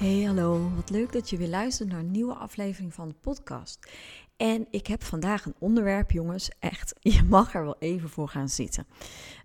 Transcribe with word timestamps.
Hey, 0.00 0.22
hallo. 0.22 0.70
Wat 0.74 0.90
leuk 0.90 1.12
dat 1.12 1.30
je 1.30 1.36
weer 1.36 1.48
luistert 1.48 1.88
naar 1.88 1.98
een 1.98 2.10
nieuwe 2.10 2.34
aflevering 2.34 2.94
van 2.94 3.08
de 3.08 3.14
podcast. 3.14 3.90
En 4.36 4.66
ik 4.70 4.86
heb 4.86 5.02
vandaag 5.02 5.44
een 5.44 5.54
onderwerp, 5.58 6.10
jongens. 6.10 6.50
Echt, 6.58 6.94
je 7.14 7.22
mag 7.22 7.54
er 7.54 7.64
wel 7.64 7.76
even 7.78 8.08
voor 8.08 8.28
gaan 8.28 8.48
zitten. 8.48 8.86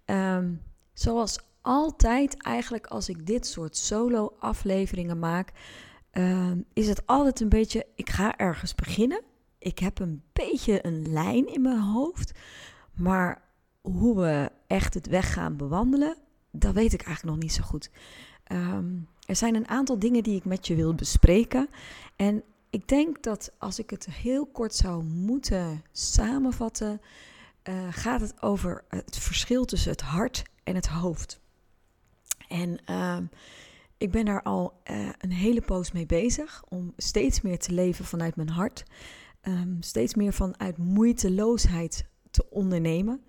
Ehm, 0.06 0.54
zoals 0.94 1.40
altijd, 1.62 2.42
eigenlijk 2.44 2.88
als 2.88 3.10
ik 3.10 3.26
dit 3.26 3.48
soort 3.48 3.78
solo-afleveringen 3.78 5.20
maak, 5.20 5.52
ehm, 6.12 6.62
is 6.74 6.88
het 6.88 7.06
altijd 7.06 7.40
een 7.40 7.50
beetje: 7.50 7.86
ik 7.96 8.10
ga 8.10 8.38
ergens 8.38 8.76
beginnen. 8.76 9.22
Ik 9.58 9.80
heb 9.80 10.00
een 10.00 10.24
beetje 10.34 10.86
een 10.86 11.12
lijn 11.12 11.54
in 11.54 11.62
mijn 11.62 11.82
hoofd. 11.82 12.40
Maar 12.94 13.42
hoe 13.82 14.16
we 14.22 14.52
echt 14.68 14.94
het 14.94 15.08
weg 15.08 15.34
gaan 15.34 15.58
bewandelen, 15.58 16.18
dat 16.52 16.74
weet 16.74 16.94
ik 16.94 17.02
eigenlijk 17.02 17.36
nog 17.36 17.44
niet 17.44 17.54
zo 17.54 17.64
goed. 17.64 17.90
Um, 18.52 19.08
er 19.26 19.36
zijn 19.36 19.56
een 19.56 19.68
aantal 19.68 20.00
dingen 20.00 20.24
die 20.24 20.36
ik 20.36 20.46
met 20.46 20.68
je 20.68 20.76
wil 20.76 20.96
bespreken. 20.96 21.70
En 22.16 22.44
ik 22.70 22.88
denk 22.88 23.24
dat 23.24 23.52
als 23.58 23.80
ik 23.80 23.90
het 23.90 24.06
heel 24.06 24.46
kort 24.46 24.76
zou 24.76 25.04
moeten 25.04 25.84
samenvatten, 25.92 27.02
uh, 27.70 27.88
gaat 27.90 28.22
het 28.22 28.42
over 28.42 28.84
het 28.88 29.18
verschil 29.18 29.66
tussen 29.66 29.92
het 29.92 30.02
hart 30.02 30.44
en 30.64 30.76
het 30.76 30.88
hoofd. 30.88 31.40
En 32.48 32.80
uh, 32.90 33.18
ik 33.98 34.12
ben 34.12 34.26
daar 34.26 34.42
al 34.42 34.82
uh, 34.92 35.10
een 35.20 35.32
hele 35.32 35.62
poos 35.62 35.92
mee 35.92 36.06
bezig 36.06 36.64
om 36.70 36.94
steeds 36.98 37.42
meer 37.42 37.60
te 37.60 37.72
leven 37.72 38.06
vanuit 38.06 38.36
mijn 38.36 38.50
hart. 38.50 38.84
Um, 39.42 39.78
steeds 39.80 40.16
meer 40.16 40.34
vanuit 40.34 40.78
moeiteloosheid 40.78 42.06
te 42.32 42.50
ondernemen. 42.50 43.24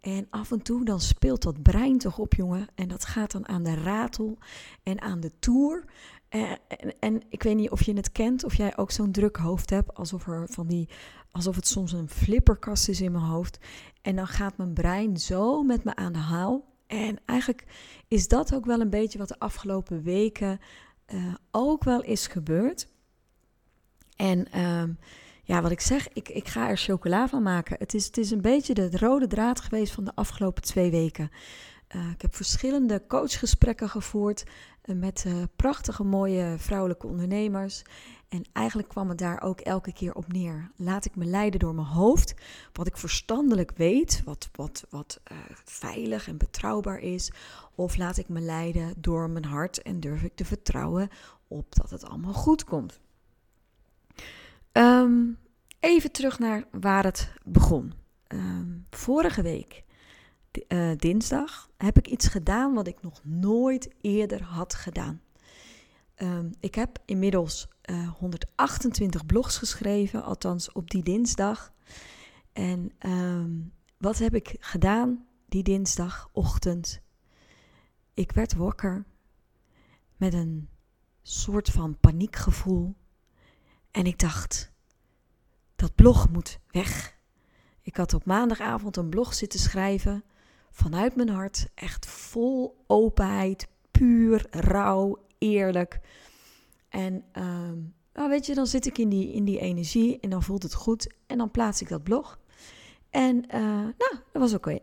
En 0.00 0.26
af 0.30 0.50
en 0.50 0.62
toe 0.62 0.84
dan 0.84 1.00
speelt 1.00 1.42
dat 1.42 1.62
brein 1.62 1.98
toch 1.98 2.18
op, 2.18 2.34
jongen. 2.34 2.68
En 2.74 2.88
dat 2.88 3.04
gaat 3.04 3.30
dan 3.30 3.48
aan 3.48 3.62
de 3.62 3.74
ratel 3.74 4.38
en 4.82 5.00
aan 5.00 5.20
de 5.20 5.38
toer. 5.38 5.84
En, 6.28 6.58
en, 6.68 6.94
en, 7.00 7.22
ik 7.28 7.42
weet 7.42 7.56
niet 7.56 7.70
of 7.70 7.82
je 7.82 7.92
het 7.92 8.12
kent, 8.12 8.44
of 8.44 8.54
jij 8.54 8.76
ook 8.76 8.90
zo'n 8.90 9.12
druk 9.12 9.36
hoofd 9.36 9.70
hebt, 9.70 9.94
alsof, 9.94 10.26
er 10.26 10.48
van 10.48 10.66
die, 10.66 10.88
alsof 11.30 11.56
het 11.56 11.66
soms 11.66 11.92
een 11.92 12.08
flipperkast 12.08 12.88
is 12.88 13.00
in 13.00 13.12
mijn 13.12 13.24
hoofd. 13.24 13.58
En 14.02 14.16
dan 14.16 14.26
gaat 14.26 14.56
mijn 14.56 14.72
brein 14.72 15.16
zo 15.16 15.62
met 15.62 15.84
me 15.84 15.94
aan 15.94 16.12
de 16.12 16.18
haal. 16.18 16.68
En 16.86 17.18
eigenlijk 17.24 17.64
is 18.08 18.28
dat 18.28 18.54
ook 18.54 18.64
wel 18.64 18.80
een 18.80 18.90
beetje 18.90 19.18
wat 19.18 19.28
de 19.28 19.38
afgelopen 19.38 20.02
weken 20.02 20.60
uh, 21.14 21.34
ook 21.50 21.84
wel 21.84 22.02
is 22.02 22.26
gebeurd. 22.26 22.88
En 24.16 24.46
uh, 24.54 24.82
ja, 25.50 25.62
wat 25.62 25.70
ik 25.70 25.80
zeg, 25.80 26.08
ik, 26.12 26.28
ik 26.28 26.48
ga 26.48 26.68
er 26.68 26.76
chocola 26.76 27.28
van 27.28 27.42
maken. 27.42 27.76
Het 27.78 27.94
is, 27.94 28.06
het 28.06 28.16
is 28.16 28.30
een 28.30 28.40
beetje 28.40 28.74
de 28.74 28.90
rode 28.98 29.26
draad 29.26 29.60
geweest 29.60 29.92
van 29.92 30.04
de 30.04 30.14
afgelopen 30.14 30.62
twee 30.62 30.90
weken. 30.90 31.30
Uh, 31.96 32.10
ik 32.10 32.22
heb 32.22 32.34
verschillende 32.34 33.06
coachgesprekken 33.08 33.88
gevoerd 33.88 34.44
uh, 34.84 34.96
met 34.96 35.24
uh, 35.26 35.42
prachtige, 35.56 36.04
mooie 36.04 36.54
vrouwelijke 36.58 37.06
ondernemers. 37.06 37.82
En 38.28 38.44
eigenlijk 38.52 38.88
kwam 38.88 39.08
het 39.08 39.18
daar 39.18 39.42
ook 39.42 39.60
elke 39.60 39.92
keer 39.92 40.14
op 40.14 40.32
neer. 40.32 40.70
Laat 40.76 41.04
ik 41.04 41.16
me 41.16 41.24
leiden 41.24 41.60
door 41.60 41.74
mijn 41.74 41.86
hoofd, 41.86 42.34
wat 42.72 42.86
ik 42.86 42.96
verstandelijk 42.96 43.72
weet, 43.76 44.22
wat, 44.24 44.48
wat, 44.52 44.86
wat 44.90 45.20
veilig 45.64 46.28
en 46.28 46.38
betrouwbaar 46.38 46.98
is. 46.98 47.32
Of 47.74 47.96
laat 47.96 48.16
ik 48.16 48.28
me 48.28 48.40
leiden 48.40 48.94
door 48.96 49.30
mijn 49.30 49.44
hart 49.44 49.82
en 49.82 50.00
durf 50.00 50.22
ik 50.22 50.34
te 50.34 50.44
vertrouwen 50.44 51.08
op 51.48 51.74
dat 51.74 51.90
het 51.90 52.04
allemaal 52.04 52.32
goed 52.32 52.64
komt. 52.64 53.00
Um, 54.72 55.38
even 55.80 56.12
terug 56.12 56.38
naar 56.38 56.64
waar 56.70 57.04
het 57.04 57.32
begon. 57.44 57.92
Um, 58.28 58.86
vorige 58.90 59.42
week, 59.42 59.84
uh, 60.68 60.96
dinsdag, 60.96 61.70
heb 61.76 61.98
ik 61.98 62.08
iets 62.08 62.26
gedaan 62.28 62.74
wat 62.74 62.86
ik 62.86 63.02
nog 63.02 63.20
nooit 63.24 63.94
eerder 64.00 64.42
had 64.42 64.74
gedaan. 64.74 65.20
Um, 66.16 66.50
ik 66.60 66.74
heb 66.74 66.98
inmiddels 67.04 67.68
uh, 67.90 68.02
eh, 68.02 68.08
128 68.08 69.26
blogs 69.26 69.58
geschreven, 69.58 70.22
althans 70.22 70.72
op 70.72 70.90
die 70.90 71.02
dinsdag. 71.02 71.72
En 72.52 72.92
wat 73.96 74.18
heb 74.18 74.34
ik 74.34 74.56
gedaan 74.60 75.26
die 75.48 75.62
dinsdagochtend? 75.62 77.00
Ik 78.14 78.32
werd 78.32 78.54
wakker 78.54 79.04
met 80.16 80.34
een 80.34 80.68
soort 81.22 81.68
van 81.68 81.98
paniekgevoel 82.00 82.94
en 83.90 84.06
ik 84.06 84.18
dacht, 84.18 84.72
dat 85.76 85.94
blog 85.94 86.30
moet 86.30 86.58
weg. 86.70 87.18
Ik 87.82 87.96
had 87.96 88.14
op 88.14 88.24
maandagavond 88.24 88.96
een 88.96 89.08
blog 89.08 89.34
zitten 89.34 89.60
schrijven 89.60 90.24
vanuit 90.70 91.16
mijn 91.16 91.28
hart, 91.28 91.68
echt 91.74 92.06
vol 92.06 92.84
openheid, 92.86 93.68
puur, 93.90 94.46
rauw, 94.50 95.18
eerlijk. 95.38 96.00
En 96.88 97.24
uh, 97.38 97.44
nou 98.12 98.28
weet 98.28 98.46
je, 98.46 98.54
dan 98.54 98.66
zit 98.66 98.86
ik 98.86 98.98
in 98.98 99.08
die, 99.08 99.32
in 99.32 99.44
die 99.44 99.58
energie 99.58 100.20
en 100.20 100.30
dan 100.30 100.42
voelt 100.42 100.62
het 100.62 100.74
goed 100.74 101.14
en 101.26 101.38
dan 101.38 101.50
plaats 101.50 101.80
ik 101.80 101.88
dat 101.88 102.02
blog. 102.02 102.38
En 103.10 103.36
uh, 103.36 103.60
nou, 103.80 104.14
dat 104.32 104.42
was 104.42 104.54
oké. 104.54 104.78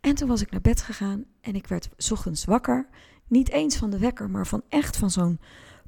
En 0.00 0.14
toen 0.14 0.28
was 0.28 0.40
ik 0.40 0.50
naar 0.50 0.60
bed 0.60 0.82
gegaan 0.82 1.24
en 1.40 1.54
ik 1.54 1.66
werd 1.66 2.10
ochtends 2.10 2.44
wakker. 2.44 2.88
Niet 3.26 3.50
eens 3.50 3.76
van 3.76 3.90
de 3.90 3.98
wekker, 3.98 4.30
maar 4.30 4.46
van 4.46 4.62
echt 4.68 4.96
van 4.96 5.10
zo'n 5.10 5.40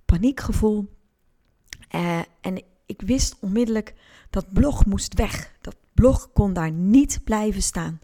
paniekgevoel. 0.04 0.88
Uh, 1.94 2.18
en 2.40 2.62
ik 2.86 3.02
wist 3.02 3.36
onmiddellijk 3.40 3.94
dat 4.30 4.52
blog 4.52 4.86
moest 4.86 5.14
weg. 5.14 5.52
Dat 5.60 5.76
blog 5.94 6.32
kon 6.32 6.52
daar 6.52 6.70
niet 6.70 7.20
blijven 7.24 7.62
staan. 7.62 8.00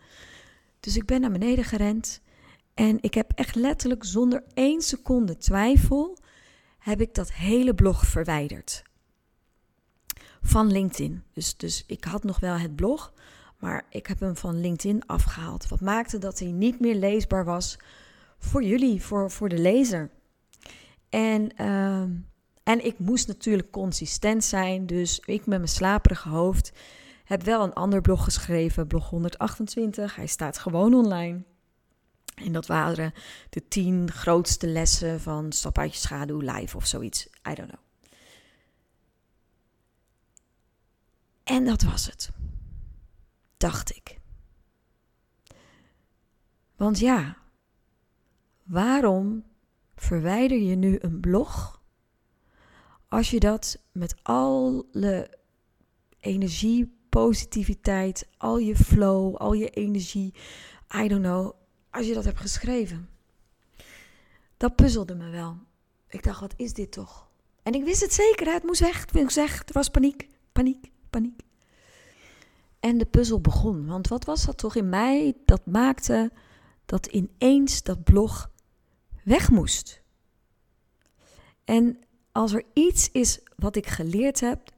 Dus 0.80 0.96
ik 0.96 1.06
ben 1.06 1.20
naar 1.20 1.32
beneden 1.32 1.64
gerend 1.64 2.20
en 2.74 2.98
ik 3.00 3.14
heb 3.14 3.32
echt 3.34 3.54
letterlijk 3.54 4.04
zonder 4.04 4.44
één 4.54 4.82
seconde 4.82 5.36
twijfel 5.36 6.18
heb 6.78 7.00
ik 7.00 7.14
dat 7.14 7.32
hele 7.32 7.74
blog 7.74 8.06
verwijderd. 8.06 8.82
Van 10.42 10.70
LinkedIn. 10.72 11.22
Dus, 11.32 11.56
dus 11.56 11.84
ik 11.86 12.04
had 12.04 12.24
nog 12.24 12.40
wel 12.40 12.58
het 12.58 12.76
blog, 12.76 13.12
maar 13.58 13.86
ik 13.90 14.06
heb 14.06 14.20
hem 14.20 14.36
van 14.36 14.60
LinkedIn 14.60 15.06
afgehaald. 15.06 15.68
Wat 15.68 15.80
maakte 15.80 16.18
dat 16.18 16.38
hij 16.38 16.50
niet 16.50 16.80
meer 16.80 16.94
leesbaar 16.94 17.44
was 17.44 17.78
voor 18.38 18.62
jullie, 18.62 19.02
voor, 19.02 19.30
voor 19.30 19.48
de 19.48 19.58
lezer. 19.58 20.10
En 21.08 21.50
uh, 21.60 22.02
en 22.66 22.84
ik 22.84 22.98
moest 22.98 23.26
natuurlijk 23.26 23.70
consistent 23.70 24.44
zijn, 24.44 24.86
dus 24.86 25.18
ik 25.18 25.46
met 25.46 25.58
mijn 25.58 25.68
slaperige 25.68 26.28
hoofd 26.28 26.72
heb 27.24 27.42
wel 27.42 27.62
een 27.62 27.72
ander 27.72 28.00
blog 28.00 28.24
geschreven, 28.24 28.86
blog 28.86 29.08
128. 29.08 30.16
Hij 30.16 30.26
staat 30.26 30.58
gewoon 30.58 30.94
online. 30.94 31.42
En 32.34 32.52
dat 32.52 32.66
waren 32.66 33.12
de 33.50 33.68
tien 33.68 34.10
grootste 34.10 34.66
lessen 34.66 35.20
van 35.20 35.52
Stap 35.52 35.78
uit 35.78 35.92
je 35.92 35.98
schaduw 35.98 36.38
live 36.38 36.76
of 36.76 36.86
zoiets. 36.86 37.26
I 37.26 37.54
don't 37.54 37.68
know. 37.68 37.80
En 41.44 41.64
dat 41.64 41.82
was 41.82 42.06
het. 42.06 42.30
Dacht 43.56 43.96
ik. 43.96 44.18
Want 46.76 46.98
ja, 46.98 47.36
waarom 48.62 49.44
verwijder 49.96 50.58
je 50.58 50.76
nu 50.76 50.98
een 51.00 51.20
blog 51.20 51.75
als 53.16 53.30
je 53.30 53.40
dat 53.40 53.78
met 53.92 54.14
alle 54.22 55.30
energie, 56.20 56.96
positiviteit, 57.08 58.28
al 58.36 58.58
je 58.58 58.76
flow, 58.76 59.36
al 59.36 59.52
je 59.52 59.70
energie, 59.70 60.34
I 60.94 61.08
don't 61.08 61.22
know, 61.22 61.52
als 61.90 62.06
je 62.06 62.14
dat 62.14 62.24
hebt 62.24 62.40
geschreven. 62.40 63.08
Dat 64.56 64.76
puzzelde 64.76 65.14
me 65.14 65.30
wel. 65.30 65.56
Ik 66.08 66.22
dacht, 66.22 66.40
wat 66.40 66.54
is 66.56 66.72
dit 66.72 66.92
toch? 66.92 67.28
En 67.62 67.72
ik 67.72 67.84
wist 67.84 68.00
het 68.00 68.12
zeker, 68.12 68.52
het 68.52 68.62
moest 68.62 68.80
weg. 68.80 69.04
Ik 69.04 69.30
zeg, 69.30 69.58
er 69.58 69.72
was 69.72 69.88
paniek, 69.88 70.28
paniek, 70.52 70.90
paniek. 71.10 71.40
En 72.80 72.98
de 72.98 73.06
puzzel 73.06 73.40
begon. 73.40 73.86
Want 73.86 74.08
wat 74.08 74.24
was 74.24 74.44
dat 74.44 74.58
toch 74.58 74.74
in 74.74 74.88
mij 74.88 75.34
dat 75.44 75.66
maakte 75.66 76.32
dat 76.84 77.06
ineens 77.06 77.82
dat 77.82 78.04
blog 78.04 78.50
weg 79.24 79.50
moest? 79.50 80.02
En 81.64 81.98
als 82.36 82.52
er 82.52 82.64
iets 82.72 83.10
is 83.10 83.40
wat 83.56 83.76
ik 83.76 83.86
geleerd 83.86 84.40
heb, 84.40 84.72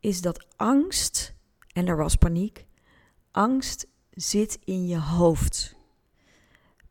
is 0.00 0.20
dat 0.20 0.46
angst, 0.56 1.34
en 1.72 1.86
er 1.86 1.96
was 1.96 2.16
paniek, 2.16 2.66
angst 3.30 3.86
zit 4.10 4.58
in 4.64 4.86
je 4.86 5.00
hoofd. 5.00 5.76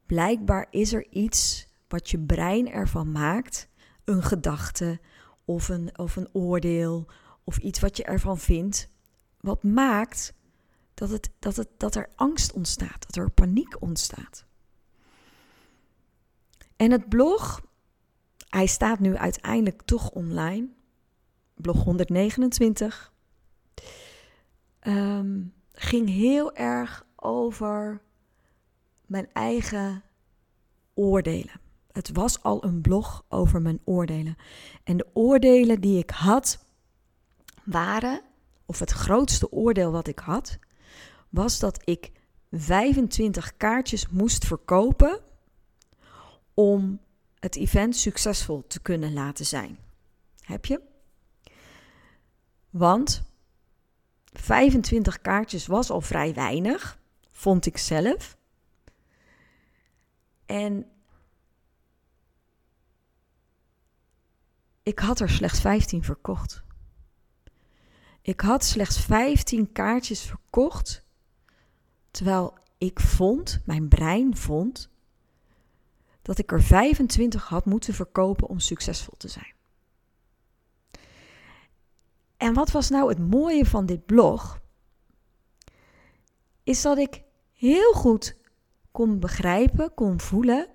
blijkbaar 0.05 0.67
is 0.69 0.93
er 0.93 1.07
iets 1.09 1.67
wat 1.87 2.09
je 2.09 2.19
brein 2.19 2.71
ervan 2.71 3.11
maakt, 3.11 3.67
een 4.03 4.23
gedachte 4.23 4.99
of 5.45 5.69
een, 5.69 5.97
of 5.97 6.15
een 6.15 6.29
oordeel 6.33 7.05
of 7.43 7.57
iets 7.57 7.79
wat 7.79 7.97
je 7.97 8.03
ervan 8.03 8.37
vindt, 8.37 8.89
wat 9.39 9.63
maakt 9.63 10.33
dat, 10.93 11.09
het, 11.09 11.29
dat, 11.39 11.55
het, 11.55 11.69
dat 11.77 11.95
er 11.95 12.09
angst 12.15 12.53
ontstaat, 12.53 13.05
dat 13.05 13.15
er 13.15 13.31
paniek 13.31 13.81
ontstaat. 13.81 14.45
En 16.75 16.91
het 16.91 17.09
blog, 17.09 17.61
hij 18.51 18.65
staat 18.65 18.99
nu 18.99 19.17
uiteindelijk 19.17 19.81
toch 19.81 20.09
online, 20.09 20.67
blog 21.53 21.83
129, 21.83 23.13
ehm, 24.79 25.41
ging 25.73 26.09
heel 26.09 26.55
erg 26.55 27.05
over 27.15 28.01
mijn 29.05 29.29
eigen 29.33 30.03
oordelen. 30.93 31.59
Het 31.91 32.11
was 32.11 32.43
al 32.43 32.63
een 32.63 32.81
blog 32.81 33.25
over 33.29 33.61
mijn 33.61 33.81
oordelen. 33.83 34.35
En 34.83 34.97
de 34.97 35.07
oordelen 35.13 35.81
die 35.81 35.97
ik 35.97 36.09
had 36.09 36.65
waren, 37.63 38.21
of 38.65 38.79
het 38.79 38.91
grootste 38.91 39.51
oordeel 39.51 39.91
wat 39.91 40.07
ik 40.07 40.19
had, 40.19 40.59
was 41.29 41.59
dat 41.59 41.81
ik 41.85 42.11
25 42.51 43.57
kaartjes 43.57 44.07
moest 44.09 44.45
verkopen 44.45 45.19
om 46.53 46.99
het 47.41 47.55
event 47.55 47.95
succesvol 47.95 48.67
te 48.67 48.81
kunnen 48.81 49.13
laten 49.13 49.45
zijn. 49.45 49.77
Heb 50.39 50.65
je? 50.65 50.81
Want 52.69 53.23
25 54.25 55.21
kaartjes 55.21 55.67
was 55.67 55.89
al 55.89 56.01
vrij 56.01 56.33
weinig, 56.33 56.99
vond 57.31 57.65
ik 57.65 57.77
zelf. 57.77 58.37
En 60.45 60.85
ik 64.83 64.99
had 64.99 65.19
er 65.19 65.29
slechts 65.29 65.59
15 65.61 66.03
verkocht. 66.03 66.63
Ik 68.21 68.41
had 68.41 68.63
slechts 68.63 68.99
15 68.99 69.71
kaartjes 69.71 70.21
verkocht, 70.21 71.05
terwijl 72.11 72.57
ik 72.77 72.99
vond, 72.99 73.61
mijn 73.65 73.87
brein 73.87 74.37
vond, 74.37 74.90
dat 76.21 76.37
ik 76.37 76.51
er 76.51 76.61
25 76.61 77.47
had 77.47 77.65
moeten 77.65 77.93
verkopen 77.93 78.47
om 78.47 78.59
succesvol 78.59 79.13
te 79.17 79.27
zijn. 79.27 79.53
En 82.37 82.53
wat 82.53 82.71
was 82.71 82.89
nou 82.89 83.09
het 83.09 83.19
mooie 83.19 83.65
van 83.65 83.85
dit 83.85 84.05
blog? 84.05 84.61
Is 86.63 86.81
dat 86.81 86.97
ik 86.97 87.23
heel 87.51 87.93
goed 87.93 88.37
kon 88.91 89.19
begrijpen, 89.19 89.93
kon 89.93 90.19
voelen 90.19 90.67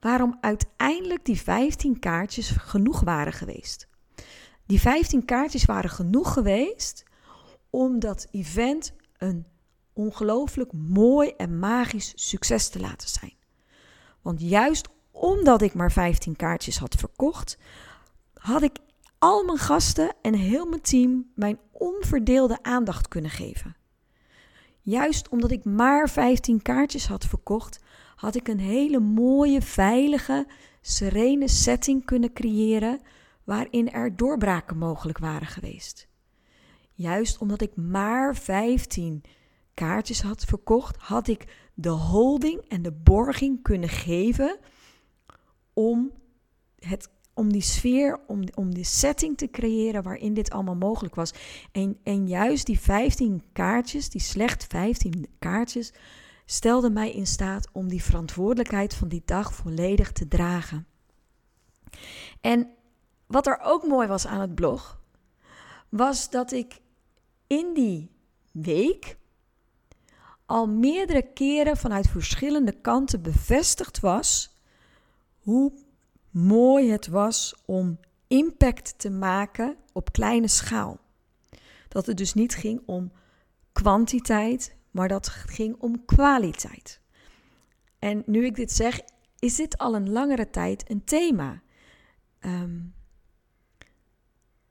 waarom 0.00 0.38
uiteindelijk 0.40 1.24
die 1.24 1.40
15 1.40 1.98
kaartjes 1.98 2.50
genoeg 2.50 3.00
waren 3.00 3.32
geweest. 3.32 3.88
Die 4.66 4.80
15 4.80 5.24
kaartjes 5.24 5.64
waren 5.64 5.90
genoeg 5.90 6.32
geweest 6.32 7.04
om 7.70 7.98
dat 7.98 8.26
event 8.30 8.92
een 9.16 9.46
ongelooflijk 9.92 10.72
mooi 10.72 11.28
en 11.36 11.58
magisch 11.58 12.12
succes 12.14 12.68
te 12.68 12.80
laten 12.80 13.08
zijn. 13.08 13.34
Want 14.22 14.40
juist 14.40 14.88
omdat 15.10 15.62
ik 15.62 15.74
maar 15.74 15.92
15 15.92 16.36
kaartjes 16.36 16.78
had 16.78 16.94
verkocht, 16.94 17.58
had 18.34 18.62
ik 18.62 18.78
al 19.18 19.44
mijn 19.44 19.58
gasten 19.58 20.14
en 20.22 20.34
heel 20.34 20.66
mijn 20.66 20.80
team 20.80 21.30
mijn 21.34 21.58
onverdeelde 21.72 22.58
aandacht 22.62 23.08
kunnen 23.08 23.30
geven. 23.30 23.76
Juist 24.80 25.28
omdat 25.28 25.50
ik 25.50 25.64
maar 25.64 26.10
15 26.10 26.62
kaartjes 26.62 27.06
had 27.06 27.24
verkocht, 27.24 27.80
had 28.16 28.34
ik 28.34 28.48
een 28.48 28.60
hele 28.60 29.00
mooie, 29.00 29.62
veilige, 29.62 30.46
serene 30.80 31.48
setting 31.48 32.04
kunnen 32.04 32.32
creëren 32.32 33.00
waarin 33.44 33.92
er 33.92 34.16
doorbraken 34.16 34.78
mogelijk 34.78 35.18
waren 35.18 35.46
geweest. 35.46 36.08
Juist 36.94 37.38
omdat 37.38 37.60
ik 37.60 37.76
maar 37.76 38.36
15 38.36 39.22
kaartjes 39.74 40.22
had 40.22 40.44
verkocht, 40.44 40.96
had 40.96 41.28
ik 41.28 41.70
de 41.74 41.88
holding 41.88 42.60
en 42.68 42.82
de 42.82 42.92
borging 42.92 43.62
kunnen 43.62 43.88
geven 43.88 44.58
om, 45.72 46.12
het, 46.78 47.08
om 47.34 47.52
die 47.52 47.62
sfeer, 47.62 48.20
om, 48.26 48.42
om 48.54 48.74
die 48.74 48.84
setting 48.84 49.36
te 49.38 49.50
creëren 49.50 50.02
waarin 50.02 50.34
dit 50.34 50.50
allemaal 50.50 50.76
mogelijk 50.76 51.14
was. 51.14 51.32
En, 51.72 51.98
en 52.02 52.28
juist 52.28 52.66
die 52.66 52.80
15 52.80 53.42
kaartjes, 53.52 54.08
die 54.08 54.20
slecht 54.20 54.66
15 54.68 55.26
kaartjes, 55.38 55.92
stelden 56.44 56.92
mij 56.92 57.12
in 57.12 57.26
staat 57.26 57.68
om 57.72 57.88
die 57.88 58.02
verantwoordelijkheid 58.02 58.94
van 58.94 59.08
die 59.08 59.22
dag 59.24 59.54
volledig 59.54 60.12
te 60.12 60.28
dragen. 60.28 60.86
En 62.40 62.68
wat 63.26 63.46
er 63.46 63.60
ook 63.62 63.86
mooi 63.86 64.08
was 64.08 64.26
aan 64.26 64.40
het 64.40 64.54
blog, 64.54 65.00
was 65.88 66.30
dat 66.30 66.52
ik 66.52 66.80
in 67.46 67.74
die 67.74 68.10
week 68.52 69.16
al 70.52 70.66
meerdere 70.66 71.22
keren 71.22 71.76
vanuit 71.76 72.08
verschillende 72.08 72.72
kanten 72.72 73.22
bevestigd 73.22 74.00
was 74.00 74.54
hoe 75.38 75.72
mooi 76.30 76.90
het 76.90 77.06
was 77.06 77.54
om 77.64 77.98
impact 78.26 78.98
te 78.98 79.10
maken 79.10 79.76
op 79.92 80.12
kleine 80.12 80.48
schaal. 80.48 81.00
Dat 81.88 82.06
het 82.06 82.16
dus 82.16 82.34
niet 82.34 82.54
ging 82.54 82.82
om 82.86 83.12
kwantiteit, 83.72 84.76
maar 84.90 85.08
dat 85.08 85.28
ging 85.28 85.76
om 85.78 86.04
kwaliteit. 86.04 87.00
En 87.98 88.22
nu 88.26 88.44
ik 88.44 88.54
dit 88.54 88.72
zeg, 88.72 89.00
is 89.38 89.56
dit 89.56 89.78
al 89.78 89.94
een 89.94 90.10
langere 90.10 90.50
tijd 90.50 90.90
een 90.90 91.04
thema. 91.04 91.62
Ehm, 92.38 92.80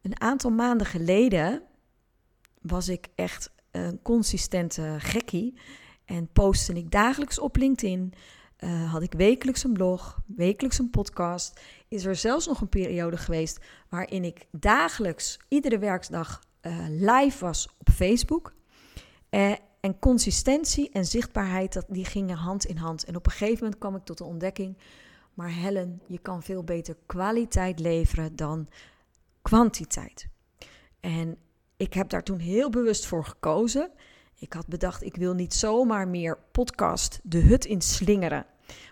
een 0.02 0.22
aantal 0.22 0.52
maanden 0.52 0.88
geleden 0.88 1.64
was 2.62 2.88
ik 2.88 3.08
echt 3.16 3.52
een 3.72 4.02
consistente 4.02 4.96
gekkie 4.98 5.60
en 6.06 6.28
postte 6.34 6.74
ik 6.74 6.92
dagelijks 6.92 7.40
op 7.40 7.56
LinkedIn. 7.56 8.14
Uh, 8.60 8.92
had 8.92 9.02
ik 9.02 9.14
wekelijks 9.14 9.64
een 9.64 9.74
blog, 9.74 10.22
wekelijks 10.26 10.80
een 10.80 10.90
podcast. 10.90 11.62
Is 11.88 12.06
er 12.06 12.16
zelfs 12.16 12.48
nog 12.48 12.62
een 12.62 12.70
periode 12.70 13.18
geweest 13.18 13.60
waarin 13.90 14.24
ik 14.24 14.46
dagelijks, 14.52 15.40
iedere 15.48 15.78
werkdag, 15.78 16.44
uh, 16.62 16.86
live 16.88 17.46
was 17.46 17.68
op 17.78 17.90
Facebook. 17.90 18.54
Uh, 19.30 19.52
en 19.80 20.00
consistentie 20.00 20.90
en 20.90 21.06
zichtbaarheid, 21.06 21.74
dat, 21.74 21.86
die 21.90 22.06
gingen 22.06 22.38
hand 22.38 22.66
in 22.66 22.78
hand. 22.78 23.06
En 23.06 23.16
op 23.16 23.26
een 23.26 23.32
gegeven 23.32 23.64
moment 23.64 23.80
kwam 23.80 23.96
ik 23.96 24.04
tot 24.04 24.18
de 24.18 24.24
ontdekking, 24.24 24.78
maar 25.34 25.50
Helen, 25.50 26.02
je 26.08 26.20
kan 26.20 26.44
veel 26.44 26.64
beter 26.64 26.96
kwaliteit 27.06 27.80
leveren 27.80 28.36
dan 28.36 28.68
kwantiteit. 29.42 30.28
En 31.00 31.38
ik 31.82 31.94
heb 31.94 32.10
daar 32.10 32.24
toen 32.24 32.40
heel 32.40 32.70
bewust 32.70 33.06
voor 33.06 33.26
gekozen. 33.26 33.92
Ik 34.36 34.54
had 34.54 34.68
bedacht, 34.68 35.04
ik 35.04 35.16
wil 35.16 35.34
niet 35.34 35.54
zomaar 35.54 36.08
meer 36.08 36.38
podcast 36.52 37.20
de 37.24 37.40
hut 37.40 37.66
in 37.66 37.82
slingeren. 37.82 38.46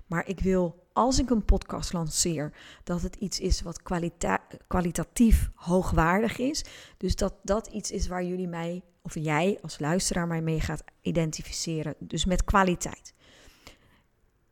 Maar 0.05 0.27
ik 0.27 0.39
wil, 0.39 0.87
als 0.93 1.19
ik 1.19 1.29
een 1.29 1.45
podcast 1.45 1.93
lanceer, 1.93 2.53
dat 2.83 3.01
het 3.01 3.15
iets 3.15 3.39
is 3.39 3.61
wat 3.61 3.81
kwalita 3.81 4.39
kwalitatief 4.67 5.49
hoogwaardig 5.55 6.37
is. 6.37 6.65
Dus 6.97 7.15
dat 7.15 7.33
dat 7.43 7.67
iets 7.67 7.91
is 7.91 8.07
waar 8.07 8.23
jullie 8.23 8.47
mij, 8.47 8.83
of 9.01 9.15
jij 9.15 9.59
als 9.61 9.79
luisteraar 9.79 10.27
mij 10.27 10.41
mee 10.41 10.59
gaat 10.59 10.83
identificeren. 11.01 11.95
Dus 11.99 12.25
met 12.25 12.43
kwaliteit. 12.43 13.13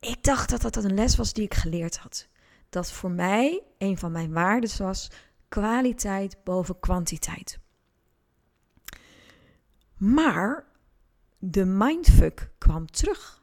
Ik 0.00 0.24
dacht 0.24 0.50
dat 0.50 0.74
dat 0.74 0.84
een 0.84 0.94
les 0.94 1.16
was 1.16 1.32
die 1.32 1.44
ik 1.44 1.54
geleerd 1.54 1.96
had. 1.96 2.28
Dat 2.68 2.92
voor 2.92 3.10
mij 3.10 3.62
een 3.78 3.98
van 3.98 4.12
mijn 4.12 4.32
waarden 4.32 4.70
was 4.78 5.10
kwaliteit 5.48 6.36
boven 6.44 6.80
kwantiteit. 6.80 7.58
Maar 9.98 10.66
de 11.38 11.64
mindfuck 11.64 12.50
kwam 12.58 12.86
terug. 12.86 13.42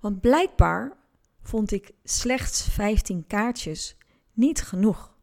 Want 0.00 0.20
blijkbaar 0.20 0.96
vond 1.42 1.72
ik 1.72 1.92
slechts 2.04 2.62
15 2.62 3.26
kaartjes 3.26 3.96
niet 4.32 4.62
genoeg. 4.62 5.14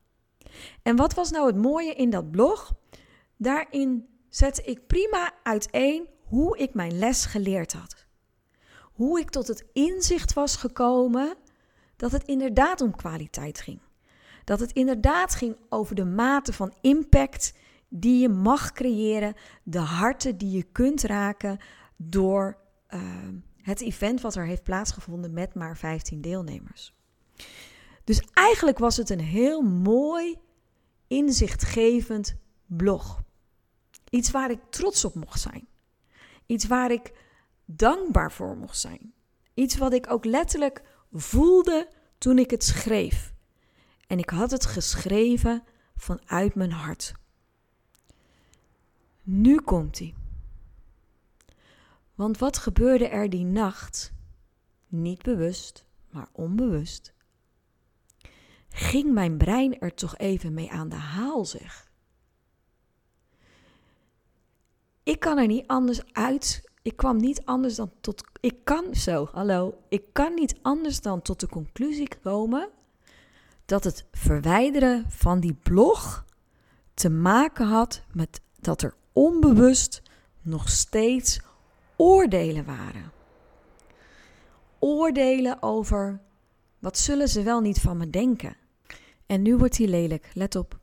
En 0.82 0.96
wat 0.96 1.14
was 1.14 1.32
nou 1.32 1.48
het 1.48 1.56
mooie 1.56 1.94
in 1.94 2.10
dat 2.10 2.32
blog? 2.32 2.74
Daarin 3.38 4.08
zette 4.30 4.64
ik 4.64 4.88
prima 4.88 5.34
uiteen 5.44 6.08
hoe 6.24 6.58
ik 6.58 6.74
mijn 6.74 6.98
les 6.98 7.26
geleerd 7.26 7.74
had. 7.74 8.06
Hoe 8.94 9.20
ik 9.20 9.30
tot 9.30 9.48
het 9.48 9.66
inzicht 9.74 10.34
was 10.34 10.56
gekomen 10.56 11.36
dat 11.96 12.12
het 12.12 12.24
inderdaad 12.24 12.82
om 12.82 12.96
kwaliteit 12.96 13.62
ging. 13.62 13.80
Dat 14.44 14.60
het 14.60 14.72
inderdaad 14.72 15.36
ging 15.36 15.58
over 15.70 15.96
de 15.96 16.06
mate 16.06 16.54
van 16.54 16.74
impact 16.82 17.54
die 17.96 18.22
je 18.22 18.30
mag 18.30 18.72
creëren, 18.72 19.34
de 19.64 19.80
harten 19.80 20.38
die 20.38 20.52
je 20.52 20.64
kunt 20.64 21.02
raken 21.02 21.60
door 21.98 22.58
uh, 22.90 23.02
het 23.58 23.82
event 23.82 24.22
wat 24.22 24.36
er 24.36 24.46
heeft 24.46 24.64
plaatsgevonden 24.64 25.34
met 25.34 25.54
maar 25.54 25.78
15 25.78 26.22
deelnemers. 26.22 26.96
Dus 28.04 28.22
eigenlijk 28.34 28.78
was 28.78 28.98
het 28.98 29.10
een 29.10 29.20
heel 29.20 29.62
mooi, 29.62 30.38
inzichtgevend 31.08 32.36
blog. 32.66 33.22
Iets 34.10 34.32
waar 34.32 34.52
ik 34.52 34.60
trots 34.70 35.06
op 35.06 35.16
mocht 35.16 35.42
zijn. 35.42 35.68
Iets 36.46 36.68
waar 36.68 36.92
ik 36.92 37.12
dankbaar 37.66 38.32
voor 38.32 38.58
mocht 38.58 38.80
zijn. 38.80 39.14
Iets 39.54 39.78
wat 39.78 39.94
ik 39.94 40.12
ook 40.12 40.26
letterlijk 40.26 40.82
voelde 41.12 41.90
toen 42.18 42.38
ik 42.38 42.52
het 42.52 42.64
schreef. 42.64 43.34
En 44.08 44.20
ik 44.20 44.30
had 44.30 44.52
het 44.52 44.66
geschreven 44.66 45.64
vanuit 45.96 46.56
mijn 46.56 46.72
hart. 46.72 47.14
Nu 49.24 49.62
komt 49.62 50.00
hij. 50.00 50.14
Want 52.16 52.38
wat 52.38 52.58
gebeurde 52.58 53.08
er 53.08 53.30
die 53.30 53.46
nacht? 53.46 54.14
Niet 54.88 55.22
bewust, 55.22 55.86
maar 56.10 56.28
onbewust. 56.32 57.14
Ging 58.70 59.14
mijn 59.14 59.38
brein 59.38 59.80
er 59.80 59.94
toch 59.94 60.18
even 60.18 60.54
mee 60.54 60.72
aan 60.72 60.90
de 60.90 60.96
haal, 60.96 61.46
zeg. 61.46 61.92
Ik 65.04 65.20
kan 65.20 65.38
er 65.38 65.48
niet 65.48 65.68
anders 65.68 66.14
uit. 66.14 66.72
Ik 66.82 66.98
kwam 66.98 67.18
niet 67.18 67.46
anders 67.46 67.76
dan 67.76 67.92
tot. 68.02 68.24
Ik 68.40 68.56
kan 68.64 68.96
zo, 68.96 69.30
hallo. 69.32 69.78
Ik 69.90 70.06
kan 70.12 70.34
niet 70.34 70.56
anders 70.62 71.02
dan 71.02 71.22
tot 71.22 71.40
de 71.40 71.48
conclusie 71.48 72.08
komen 72.22 72.70
dat 73.66 73.84
het 73.84 74.06
verwijderen 74.12 75.06
van 75.12 75.40
die 75.40 75.54
blog 75.54 76.26
te 76.94 77.10
maken 77.10 77.68
had 77.68 78.04
met 78.12 78.42
dat 78.60 78.82
er 78.82 78.96
onbewust 79.14 80.02
nog 80.42 80.70
steeds 80.70 81.40
oordelen 81.96 82.66
waren. 82.66 83.12
Oordelen 84.80 85.62
over 85.62 86.22
wat 86.80 86.98
zullen 86.98 87.30
ze 87.30 87.44
wel 87.44 87.62
niet 87.62 87.80
van 87.80 87.98
me 87.98 88.10
denken. 88.10 88.56
En 89.26 89.42
nu 89.42 89.58
wordt 89.58 89.78
hij 89.78 89.88
lelijk, 89.88 90.32
let 90.34 90.56
op. 90.56 90.80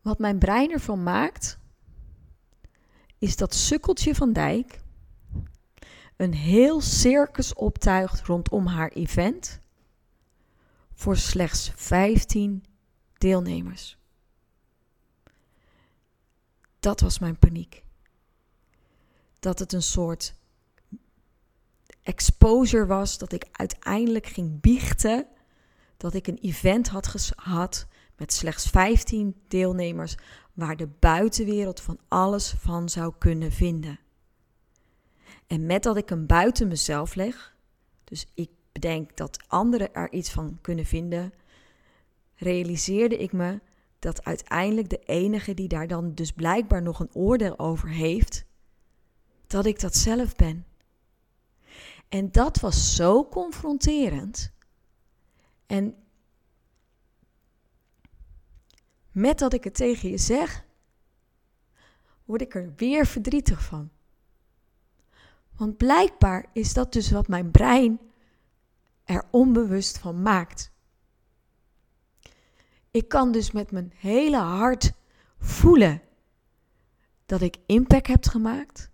Wat 0.00 0.18
mijn 0.18 0.38
brein 0.38 0.70
ervan 0.70 1.02
maakt, 1.02 1.58
is 3.18 3.36
dat 3.36 3.54
sukkeltje 3.54 4.14
van 4.14 4.32
Dijk 4.32 4.80
een 6.16 6.34
heel 6.34 6.80
circus 6.80 7.54
optuigt 7.54 8.20
rondom 8.20 8.66
haar 8.66 8.90
event 8.90 9.60
voor 10.94 11.16
slechts 11.16 11.72
15 11.74 12.64
deelnemers. 13.18 13.99
Dat 16.80 17.00
was 17.00 17.18
mijn 17.18 17.38
paniek. 17.38 17.84
Dat 19.38 19.58
het 19.58 19.72
een 19.72 19.82
soort 19.82 20.34
exposure 22.02 22.86
was, 22.86 23.18
dat 23.18 23.32
ik 23.32 23.48
uiteindelijk 23.52 24.26
ging 24.26 24.60
biechten 24.60 25.26
dat 26.00 26.14
ik 26.14 26.26
een 26.26 26.38
event 26.38 26.88
had 26.88 27.06
gehad 27.06 27.86
met 28.16 28.32
slechts 28.32 28.66
15 28.66 29.34
deelnemers 29.48 30.16
waar 30.52 30.76
de 30.76 30.86
buitenwereld 30.86 31.80
van 31.80 31.98
alles 32.08 32.54
van 32.58 32.88
zou 32.88 33.14
kunnen 33.18 33.52
vinden. 33.52 33.98
En 35.46 35.66
met 35.66 35.82
dat 35.82 35.96
ik 35.96 36.08
hem 36.08 36.26
buiten 36.26 36.68
mezelf 36.68 37.14
leg, 37.14 37.54
dus 38.04 38.26
ik 38.34 38.50
bedenk 38.72 39.16
dat 39.16 39.38
anderen 39.48 39.94
er 39.94 40.12
iets 40.12 40.30
van 40.30 40.58
kunnen 40.60 40.84
vinden, 40.84 41.32
realiseerde 42.36 43.16
ik 43.16 43.32
me 43.32 43.60
dat 44.00 44.24
uiteindelijk 44.24 44.88
de 44.88 44.98
enige 44.98 45.54
die 45.54 45.68
daar 45.68 45.86
dan 45.86 46.14
dus 46.14 46.32
blijkbaar 46.32 46.82
nog 46.82 47.00
een 47.00 47.14
oordeel 47.14 47.58
over 47.58 47.88
heeft, 47.88 48.44
dat 49.46 49.66
ik 49.66 49.80
dat 49.80 49.96
zelf 49.96 50.36
ben. 50.36 50.66
En 52.08 52.32
dat 52.32 52.60
was 52.60 52.94
zo 52.96 53.28
confronterend. 53.28 54.52
En 55.66 55.94
met 59.10 59.38
dat 59.38 59.52
ik 59.52 59.64
het 59.64 59.74
tegen 59.74 60.10
je 60.10 60.18
zeg, 60.18 60.64
word 62.24 62.40
ik 62.40 62.54
er 62.54 62.72
weer 62.76 63.06
verdrietig 63.06 63.64
van. 63.64 63.90
Want 65.56 65.76
blijkbaar 65.76 66.46
is 66.52 66.72
dat 66.72 66.92
dus 66.92 67.10
wat 67.10 67.28
mijn 67.28 67.50
brein 67.50 68.00
er 69.04 69.24
onbewust 69.30 69.98
van 69.98 70.22
maakt. 70.22 70.72
Ik 72.90 73.08
kan 73.08 73.32
dus 73.32 73.50
met 73.50 73.70
mijn 73.70 73.92
hele 73.96 74.36
hart 74.36 74.92
voelen 75.38 76.02
dat 77.26 77.40
ik 77.40 77.56
impact 77.66 78.06
heb 78.06 78.24
gemaakt. 78.24 78.90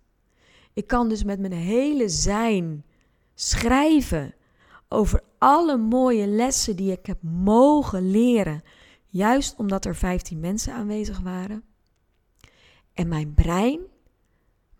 Ik 0.73 0.87
kan 0.87 1.09
dus 1.09 1.23
met 1.23 1.39
mijn 1.39 1.53
hele 1.53 2.09
zijn 2.09 2.85
schrijven 3.33 4.33
over 4.87 5.23
alle 5.37 5.77
mooie 5.77 6.27
lessen 6.27 6.75
die 6.75 6.91
ik 6.91 7.05
heb 7.05 7.21
mogen 7.21 8.11
leren, 8.11 8.61
juist 9.05 9.55
omdat 9.55 9.85
er 9.85 9.95
15 9.95 10.39
mensen 10.39 10.73
aanwezig 10.73 11.19
waren. 11.19 11.63
En 12.93 13.07
mijn 13.07 13.33
brein 13.33 13.79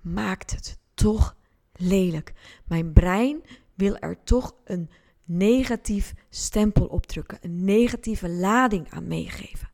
maakt 0.01 0.51
het 0.51 0.77
toch 0.93 1.35
lelijk. 1.73 2.33
Mijn 2.65 2.93
brein 2.93 3.41
wil 3.73 3.97
er 3.97 4.23
toch 4.23 4.55
een 4.63 4.89
negatief 5.27 6.13
stempel 6.29 6.85
opdrukken, 6.85 7.37
een 7.41 7.65
negatieve 7.65 8.29
lading 8.29 8.89
aan 8.89 9.07
meegeven. 9.07 9.69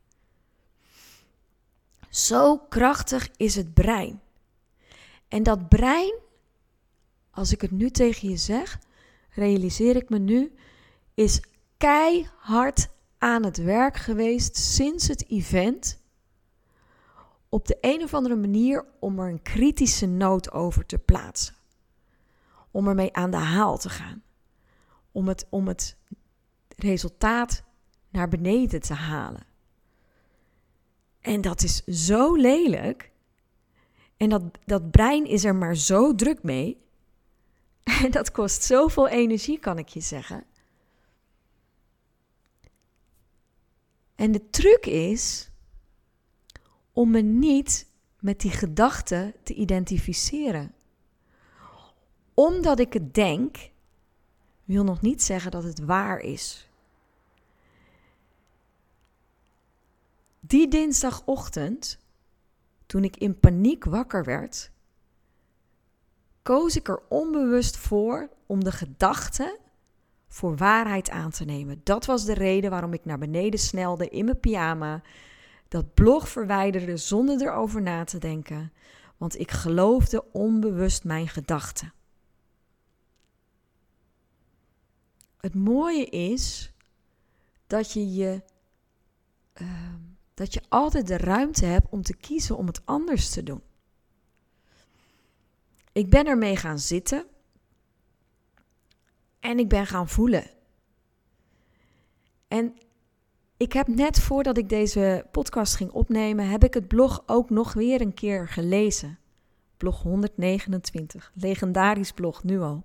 Zo 2.08 2.58
krachtig 2.58 3.30
is 3.36 3.54
het 3.54 3.74
brein. 3.74 4.20
En 5.28 5.42
dat 5.42 5.68
brein, 5.68 6.14
als 7.30 7.52
ik 7.52 7.60
het 7.60 7.70
nu 7.70 7.90
tegen 7.90 8.28
je 8.28 8.36
zeg, 8.36 8.78
realiseer 9.30 9.96
ik 9.96 10.08
me 10.08 10.18
nu, 10.18 10.54
is 11.14 11.42
keihard 11.76 12.88
aan 13.18 13.44
het 13.44 13.56
werk 13.56 13.96
geweest 13.96 14.56
sinds 14.56 15.08
het 15.08 15.28
event. 15.28 16.02
Op 17.48 17.66
de 17.66 17.78
een 17.80 18.02
of 18.02 18.14
andere 18.14 18.36
manier 18.36 18.86
om 19.00 19.18
er 19.18 19.28
een 19.28 19.42
kritische 19.42 20.06
noot 20.06 20.52
over 20.52 20.86
te 20.86 20.98
plaatsen. 20.98 21.54
Om 22.70 22.88
ermee 22.88 23.12
aan 23.12 23.30
de 23.30 23.36
haal 23.36 23.78
te 23.78 23.88
gaan 23.88 24.22
om 25.14 25.28
het, 25.28 25.46
om 25.50 25.68
het 25.68 25.96
resultaat 26.76 27.62
naar 28.10 28.28
beneden 28.28 28.80
te 28.80 28.94
halen. 28.94 29.46
En 31.20 31.40
dat 31.40 31.62
is 31.62 31.84
zo 31.84 32.34
lelijk. 32.34 33.10
En 34.16 34.28
dat, 34.28 34.42
dat 34.64 34.90
brein 34.90 35.26
is 35.26 35.44
er 35.44 35.54
maar 35.54 35.76
zo 35.76 36.14
druk 36.14 36.42
mee. 36.42 36.82
En 38.02 38.10
dat 38.10 38.30
kost 38.30 38.62
zoveel 38.62 39.08
energie, 39.08 39.58
kan 39.58 39.78
ik 39.78 39.88
je 39.88 40.00
zeggen. 40.00 40.44
En 44.14 44.32
de 44.32 44.50
truc 44.50 44.86
is 44.86 45.50
om 46.92 47.10
me 47.10 47.20
niet 47.20 47.86
met 48.20 48.40
die 48.40 48.50
gedachten 48.50 49.34
te 49.42 49.54
identificeren. 49.54 50.74
Omdat 52.34 52.78
ik 52.78 52.92
het 52.92 53.14
denk, 53.14 53.70
wil 54.64 54.84
nog 54.84 55.00
niet 55.00 55.22
zeggen 55.22 55.50
dat 55.50 55.64
het 55.64 55.78
waar 55.78 56.18
is. 56.18 56.68
Die 60.40 60.68
dinsdagochtend, 60.68 61.98
toen 62.86 63.04
ik 63.04 63.16
in 63.16 63.38
paniek 63.38 63.84
wakker 63.84 64.24
werd, 64.24 64.70
koos 66.42 66.76
ik 66.76 66.88
er 66.88 67.02
onbewust 67.08 67.76
voor 67.76 68.28
om 68.46 68.64
de 68.64 68.72
gedachte 68.72 69.58
voor 70.28 70.56
waarheid 70.56 71.10
aan 71.10 71.30
te 71.30 71.44
nemen. 71.44 71.80
Dat 71.84 72.04
was 72.04 72.24
de 72.24 72.34
reden 72.34 72.70
waarom 72.70 72.92
ik 72.92 73.04
naar 73.04 73.18
beneden 73.18 73.60
snelde 73.60 74.08
in 74.08 74.24
mijn 74.24 74.40
pyjama, 74.40 75.02
dat 75.68 75.94
blog 75.94 76.28
verwijderde 76.28 76.96
zonder 76.96 77.42
erover 77.42 77.82
na 77.82 78.04
te 78.04 78.18
denken, 78.18 78.72
want 79.16 79.38
ik 79.38 79.50
geloofde 79.50 80.24
onbewust 80.32 81.04
mijn 81.04 81.28
gedachten. 81.28 81.92
Het 85.44 85.54
mooie 85.54 86.04
is 86.04 86.72
dat 87.66 87.92
je 87.92 88.12
je. 88.12 88.42
Ehm, 89.52 89.98
dat 90.34 90.54
je 90.54 90.62
altijd 90.68 91.06
de 91.06 91.16
ruimte 91.16 91.64
hebt 91.64 91.86
om 91.90 92.02
te 92.02 92.16
kiezen 92.16 92.56
om 92.56 92.66
het 92.66 92.86
anders 92.86 93.30
te 93.30 93.42
doen. 93.42 93.62
Ik 95.92 96.10
ben 96.10 96.26
ermee 96.26 96.56
gaan 96.56 96.78
zitten 96.78 97.26
en 99.40 99.58
ik 99.58 99.68
ben 99.68 99.86
gaan 99.86 100.08
voelen. 100.08 100.44
En 102.48 102.76
ik 103.56 103.72
heb 103.72 103.86
net 103.86 104.20
voordat 104.20 104.58
ik 104.58 104.68
deze 104.68 105.26
podcast 105.30 105.76
ging 105.76 105.90
opnemen, 105.90 106.48
heb 106.48 106.64
ik 106.64 106.74
het 106.74 106.88
blog 106.88 107.22
ook 107.26 107.50
nog 107.50 107.72
weer 107.72 108.00
een 108.00 108.14
keer 108.14 108.48
gelezen. 108.48 109.18
Blog 109.76 110.02
129, 110.02 111.32
legendarisch 111.34 112.12
blog 112.12 112.44
nu 112.44 112.60
al. 112.60 112.84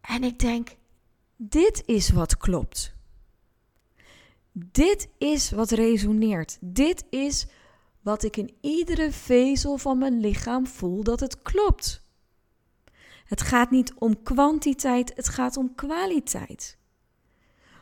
En 0.00 0.24
ik 0.24 0.38
denk, 0.38 0.78
dit 1.42 1.82
is 1.86 2.10
wat 2.10 2.36
klopt. 2.36 2.94
Dit 4.52 5.08
is 5.18 5.50
wat 5.50 5.70
resoneert. 5.70 6.58
Dit 6.60 7.04
is 7.10 7.46
wat 8.00 8.22
ik 8.22 8.36
in 8.36 8.54
iedere 8.60 9.12
vezel 9.12 9.76
van 9.76 9.98
mijn 9.98 10.20
lichaam 10.20 10.66
voel 10.66 11.02
dat 11.02 11.20
het 11.20 11.42
klopt. 11.42 12.02
Het 13.24 13.40
gaat 13.40 13.70
niet 13.70 13.94
om 13.94 14.22
kwantiteit, 14.22 15.12
het 15.14 15.28
gaat 15.28 15.56
om 15.56 15.74
kwaliteit. 15.74 16.78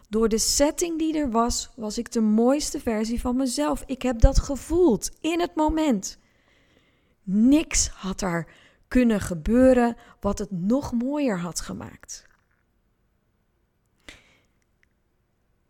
Door 0.09 0.29
de 0.29 0.39
setting 0.39 0.99
die 0.99 1.19
er 1.19 1.31
was, 1.31 1.71
was 1.77 1.99
ik 1.99 2.13
de 2.13 2.21
mooiste 2.21 2.81
versie 2.81 3.21
van 3.21 3.37
mezelf. 3.37 3.83
Ik 3.87 4.03
heb 4.03 4.21
dat 4.21 4.39
gevoeld 4.39 5.11
in 5.21 5.41
het 5.41 5.55
moment. 5.55 6.19
Niks 7.23 7.89
had 7.89 8.19
daar 8.19 8.53
kunnen 8.89 9.21
gebeuren 9.21 9.97
wat 10.21 10.39
het 10.39 10.51
nog 10.51 10.93
mooier 10.93 11.39
had 11.39 11.61
gemaakt. 11.61 12.28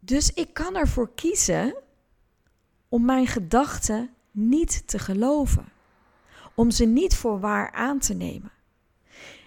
Dus 0.08 0.32
ik 0.32 0.54
kan 0.54 0.76
ervoor 0.76 1.14
kiezen 1.14 1.74
om 2.88 3.04
mijn 3.04 3.26
gedachten 3.26 4.14
niet 4.30 4.88
te 4.88 4.98
geloven. 4.98 5.72
Om 6.54 6.70
ze 6.70 6.84
niet 6.84 7.16
voor 7.16 7.40
waar 7.40 7.72
aan 7.72 7.98
te 7.98 8.14
nemen. 8.14 8.52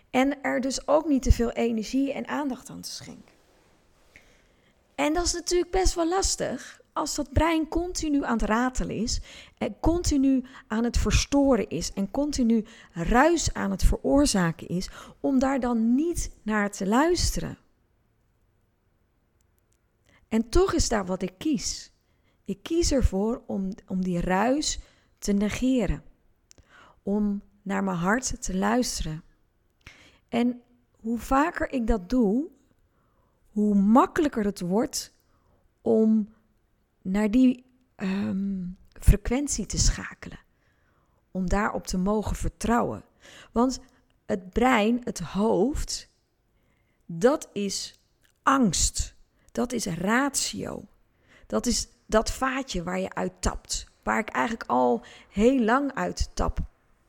En 0.10 0.42
er 0.42 0.62
dus 0.62 0.88
ook 0.88 1.08
niet 1.08 1.22
te 1.22 1.32
veel 1.32 1.52
energie 1.52 2.14
en 2.14 2.28
aandacht 2.28 2.70
aan 2.70 2.82
te 2.82 2.92
schenken. 2.92 3.34
En 4.96 5.14
dat 5.14 5.26
is 5.26 5.34
natuurlijk 5.34 5.72
best 5.72 5.94
wel 5.94 6.08
lastig 6.08 6.82
als 6.94 7.16
dat 7.16 7.34
brein 7.34 7.68
continu 7.68 8.24
aan 8.24 8.38
het 8.38 8.50
ratelen 8.50 8.96
is 8.96 9.22
en 9.58 9.80
continu 9.80 10.44
aan 10.68 10.84
het 10.84 10.98
verstoren 10.98 11.70
is 11.70 11.94
en 11.94 12.12
continu 12.12 12.66
ruis 12.92 13.54
aan 13.54 13.72
het 13.72 13.84
veroorzaken 13.84 14.68
is, 14.68 14.90
om 15.20 15.40
daar 15.40 15.60
dan 15.60 15.96
niet 15.96 16.32
naar 16.44 16.72
te 16.72 16.88
luisteren. 16.88 17.58
En 20.32 20.50
toch 20.50 20.74
is 20.74 20.90
daar 20.90 21.06
wat 21.06 21.22
ik 21.22 21.34
kies. 21.38 21.92
Ik 22.46 22.64
kies 22.64 22.92
ervoor 22.92 23.44
om, 23.46 23.70
om 23.88 24.04
die 24.04 24.22
ruis 24.22 24.80
te 25.18 25.32
negeren, 25.32 26.04
om 27.04 27.42
naar 27.62 27.84
mijn 27.84 27.98
hart 27.98 28.42
te 28.42 28.58
luisteren. 28.58 29.24
En 30.30 30.62
hoe 31.00 31.20
vaker 31.20 31.72
ik 31.72 31.88
dat 31.88 32.10
doe, 32.10 32.50
hoe 33.50 33.76
makkelijker 33.76 34.46
het 34.46 34.60
wordt 34.60 35.14
om 35.82 36.34
naar 37.02 37.32
die 37.32 37.66
ehm, 37.96 38.66
frequentie 38.92 39.66
te 39.66 39.78
schakelen. 39.78 40.40
Om 41.32 41.50
daarop 41.50 41.88
te 41.88 41.98
mogen 41.98 42.36
vertrouwen. 42.36 43.04
Want 43.52 43.80
het 44.26 44.50
brein, 44.50 45.02
het 45.04 45.20
hoofd, 45.20 46.10
dat 47.06 47.50
is 47.54 48.00
angst. 48.44 49.20
Dat 49.52 49.72
is 49.72 49.86
ratio. 49.86 50.88
Dat 51.48 51.66
is 51.66 51.88
dat 52.06 52.32
vaatje 52.32 52.84
waar 52.84 53.00
je 53.00 53.14
uit 53.14 53.42
tapt. 53.42 53.86
Waar 54.04 54.20
ik 54.20 54.30
eigenlijk 54.30 54.70
al 54.70 55.04
heel 55.30 55.60
lang 55.60 55.94
uit 55.94 56.30
tap. 56.34 56.60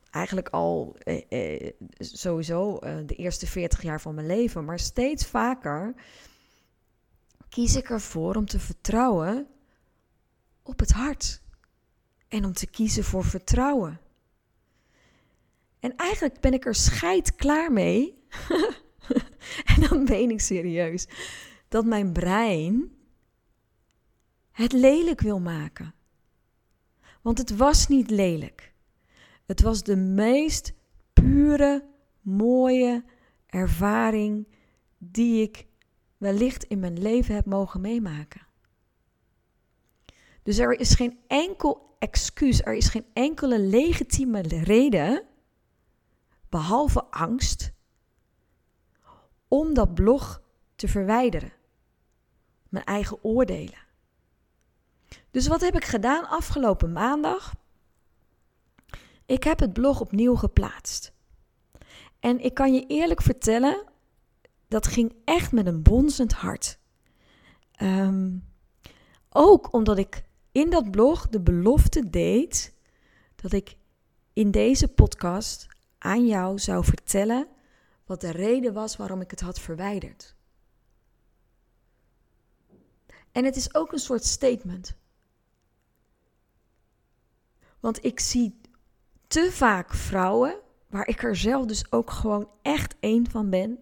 Eigenlijk 0.09 0.49
al 0.49 0.95
eh, 0.99 1.21
eh, 1.29 1.73
sowieso 1.97 2.77
eh, 2.77 2.95
de 3.05 3.15
eerste 3.15 3.47
40 3.47 3.81
jaar 3.81 4.01
van 4.01 4.15
mijn 4.15 4.27
leven. 4.27 4.65
Maar 4.65 4.79
steeds 4.79 5.25
vaker 5.25 5.93
kies 7.49 7.75
ik 7.75 7.89
ervoor 7.89 8.35
om 8.35 8.45
te 8.45 8.59
vertrouwen 8.59 9.47
op 10.63 10.79
het 10.79 10.91
hart. 10.91 11.41
En 12.27 12.45
om 12.45 12.53
te 12.53 12.67
kiezen 12.67 13.03
voor 13.03 13.23
vertrouwen. 13.23 13.99
En 15.79 15.95
eigenlijk 15.95 16.39
ben 16.39 16.53
ik 16.53 16.65
er 16.65 16.75
scheid 16.75 17.35
klaar 17.35 17.71
mee. 17.71 18.23
en 19.75 19.87
dan 19.89 20.05
ben 20.05 20.29
ik 20.29 20.39
serieus. 20.39 21.07
Dat 21.73 21.85
mijn 21.85 22.11
brein 22.11 22.91
het 24.51 24.71
lelijk 24.71 25.21
wil 25.21 25.39
maken. 25.39 25.93
Want 27.21 27.37
het 27.37 27.55
was 27.55 27.87
niet 27.87 28.09
lelijk. 28.09 28.73
Het 29.45 29.61
was 29.61 29.83
de 29.83 29.95
meest 29.95 30.73
pure, 31.13 31.85
mooie 32.21 33.03
ervaring 33.45 34.47
die 34.97 35.41
ik 35.41 35.67
wellicht 36.17 36.63
in 36.63 36.79
mijn 36.79 36.99
leven 37.01 37.35
heb 37.35 37.45
mogen 37.45 37.81
meemaken. 37.81 38.41
Dus 40.43 40.57
er 40.57 40.79
is 40.79 40.95
geen 40.95 41.19
enkel 41.27 41.95
excuus, 41.99 42.61
er 42.61 42.75
is 42.75 42.87
geen 42.87 43.05
enkele 43.13 43.59
legitieme 43.59 44.41
reden, 44.41 45.23
behalve 46.49 47.03
angst, 47.03 47.71
om 49.47 49.73
dat 49.73 49.93
blog 49.93 50.41
te 50.75 50.87
verwijderen. 50.87 51.61
Mijn 52.73 52.85
eigen 52.85 53.23
oordelen. 53.23 53.77
Dus 55.31 55.47
wat 55.47 55.61
heb 55.61 55.75
ik 55.75 55.85
gedaan 55.85 56.27
afgelopen 56.27 56.91
maandag? 56.91 57.53
Ik 59.25 59.43
heb 59.43 59.59
het 59.59 59.73
blog 59.73 60.01
opnieuw 60.01 60.35
geplaatst. 60.35 61.13
En 62.19 62.39
ik 62.39 62.53
kan 62.53 62.73
je 62.73 62.85
eerlijk 62.87 63.21
vertellen, 63.21 63.83
dat 64.67 64.87
ging 64.87 65.15
echt 65.25 65.51
met 65.51 65.65
een 65.65 65.81
bonzend 65.81 66.33
hart. 66.33 66.79
Ehm, 67.71 68.37
ook 69.29 69.73
omdat 69.73 69.97
ik 69.97 70.23
in 70.51 70.69
dat 70.69 70.91
blog 70.91 71.29
de 71.29 71.41
belofte 71.41 72.09
deed 72.09 72.75
dat 73.35 73.51
ik 73.51 73.75
in 74.33 74.51
deze 74.51 74.87
podcast 74.87 75.67
aan 75.97 76.25
jou 76.25 76.59
zou 76.59 76.83
vertellen 76.83 77.47
wat 78.05 78.21
de 78.21 78.31
reden 78.31 78.73
was 78.73 78.95
waarom 78.95 79.21
ik 79.21 79.31
het 79.31 79.41
had 79.41 79.59
verwijderd. 79.59 80.32
En 83.33 83.45
het 83.45 83.55
is 83.55 83.75
ook 83.75 83.91
een 83.91 83.99
soort 83.99 84.25
statement. 84.25 84.95
Want 87.79 88.05
ik 88.05 88.19
zie 88.19 88.59
te 89.27 89.51
vaak 89.51 89.93
vrouwen, 89.93 90.55
waar 90.87 91.07
ik 91.07 91.23
er 91.23 91.35
zelf 91.35 91.65
dus 91.65 91.91
ook 91.91 92.11
gewoon 92.11 92.49
echt 92.61 92.95
één 92.99 93.29
van 93.29 93.49
ben. 93.49 93.79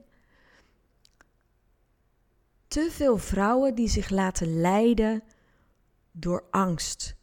Te 2.68 2.88
veel 2.92 3.18
vrouwen 3.18 3.76
die 3.76 3.88
zich 3.88 4.10
laten 4.10 4.62
leiden 4.62 5.24
door 6.12 6.44
angst. 6.50 7.16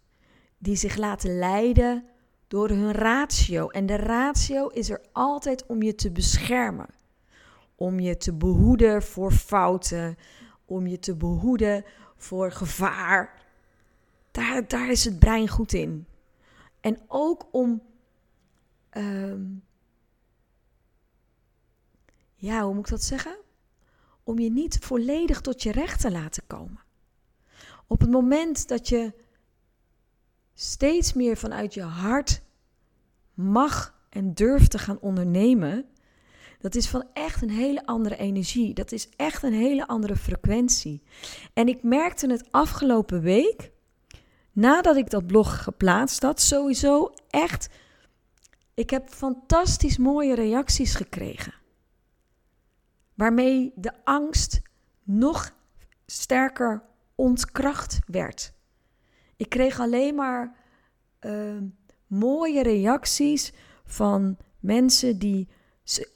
Die 0.59 0.77
zich 0.77 0.97
laten 0.97 1.38
leiden 1.38 2.05
door 2.49 2.69
hun 2.69 2.93
ratio. 2.93 3.69
En 3.69 3.87
de 3.87 3.97
ratio 3.97 4.67
is 4.67 4.91
er 4.91 5.01
altijd 5.12 5.67
om 5.67 5.83
je 5.83 5.95
te 5.95 6.11
beschermen. 6.11 6.88
Om 7.75 8.01
je 8.01 8.17
te 8.17 8.33
behoeden 8.33 9.03
voor 9.03 9.33
fouten. 9.33 10.17
Om 10.64 10.87
je 10.87 10.99
te 10.99 11.17
behoeden 11.17 11.85
voor 12.19 12.53
gevaar. 12.53 13.43
Daar, 14.31 14.69
daar 14.69 14.91
is 14.91 15.05
het 15.05 15.19
brein 15.19 15.49
goed 15.49 15.73
in. 15.73 16.07
En 16.81 17.01
ook 17.07 17.49
om. 17.51 17.83
Ehm, 18.91 19.43
ja, 22.35 22.63
hoe 22.63 22.75
moet 22.75 22.85
ik 22.85 22.91
dat 22.91 23.03
zeggen? 23.03 23.39
Om 24.23 24.39
je 24.39 24.51
niet 24.51 24.79
volledig 24.79 25.41
tot 25.41 25.63
je 25.63 25.73
recht 25.73 26.01
te 26.01 26.11
laten 26.11 26.43
komen. 26.47 26.83
Op 27.87 28.01
het 28.01 28.11
moment 28.11 28.69
dat 28.69 28.89
je 28.89 29.13
steeds 30.55 31.13
meer 31.13 31.37
vanuit 31.37 31.75
je 31.75 31.83
hart 31.83 32.43
mag 33.35 33.95
en 34.09 34.35
durft 34.35 34.71
te 34.71 34.79
gaan 34.79 35.01
ondernemen, 35.01 35.89
dat 36.59 36.75
is 36.75 36.88
van 36.88 37.05
echt 37.12 37.42
een 37.42 37.51
hele 37.51 37.87
andere 37.87 38.16
energie. 38.16 38.75
Dat 38.75 38.92
is 38.92 39.09
echt 39.16 39.42
een 39.42 39.53
hele 39.53 39.87
andere 39.87 40.16
frequentie. 40.16 41.03
En 41.53 41.68
ik 41.68 41.83
merkte 41.83 42.31
het 42.31 42.49
afgelopen 42.51 43.21
week, 43.21 43.71
nadat 44.53 44.97
ik 44.97 45.11
dat 45.11 45.27
blog 45.27 45.62
geplaatst 45.62 46.23
had, 46.23 46.40
sowieso 46.40 47.12
echt. 47.31 47.68
Ik 48.75 48.90
heb 48.90 49.09
fantastisch 49.09 49.99
mooie 49.99 50.35
reacties 50.35 50.94
gekregen. 50.94 51.55
Waarmee 53.14 53.73
de 53.75 53.92
angst 54.05 54.61
nog 55.03 55.55
sterker 56.07 56.83
ontkracht 57.14 57.99
werd. 58.07 58.53
Ik 59.37 59.49
kreeg 59.49 59.81
alleen 59.81 60.14
maar 60.14 60.57
uh, 61.21 61.57
mooie 62.07 62.62
reacties 62.62 63.53
van 63.85 64.37
mensen 64.61 65.18
die 65.18 65.49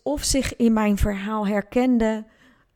of 0.03 0.25
zich 0.25 0.57
in 0.57 0.73
mijn 0.73 0.99
verhaal 0.99 1.47
herkenden, 1.47 2.27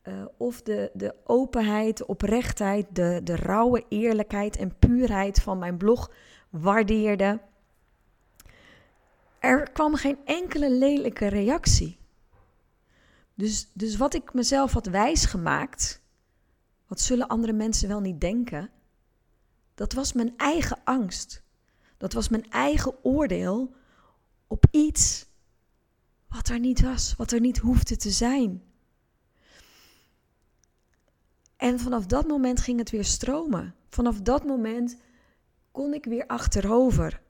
uh, 0.03 0.25
of 0.37 0.61
de, 0.61 0.91
de 0.93 1.15
openheid, 1.23 1.97
de 1.97 2.07
oprechtheid, 2.07 2.85
de, 2.91 3.21
de 3.23 3.35
rauwe 3.35 3.85
eerlijkheid 3.89 4.57
en 4.57 4.77
puurheid 4.79 5.41
van 5.41 5.59
mijn 5.59 5.77
blog 5.77 6.11
waardeerden. 6.49 7.41
Er 9.39 9.71
kwam 9.71 9.95
geen 9.95 10.17
enkele 10.25 10.71
lelijke 10.71 11.27
reactie. 11.27 11.97
Dus, 13.33 13.71
dus 13.73 13.97
wat 13.97 14.13
ik 14.13 14.33
mezelf 14.33 14.71
had 14.73 14.85
wijsgemaakt, 14.85 16.01
wat 16.87 16.99
zullen 16.99 17.27
andere 17.27 17.53
mensen 17.53 17.87
wel 17.87 17.99
niet 17.99 18.21
denken? 18.21 18.69
Dat 19.75 19.93
was 19.93 20.13
mijn 20.13 20.33
eigen 20.37 20.77
angst. 20.83 21.43
Dat 21.97 22.13
was 22.13 22.29
mijn 22.29 22.49
eigen 22.49 23.03
oordeel 23.03 23.75
op 24.47 24.65
iets 24.71 25.26
wat 26.29 26.47
er 26.47 26.59
niet 26.59 26.81
was, 26.81 27.13
wat 27.17 27.31
er 27.31 27.39
niet 27.39 27.57
hoefde 27.57 27.95
te 27.95 28.09
zijn. 28.09 28.61
En 31.57 31.79
vanaf 31.79 32.05
dat 32.05 32.27
moment 32.27 32.59
ging 32.59 32.79
het 32.79 32.89
weer 32.89 33.05
stromen. 33.05 33.75
Vanaf 33.89 34.21
dat 34.21 34.45
moment 34.45 34.97
kon 35.71 35.93
ik 35.93 36.05
weer 36.05 36.27
achterover. 36.27 37.21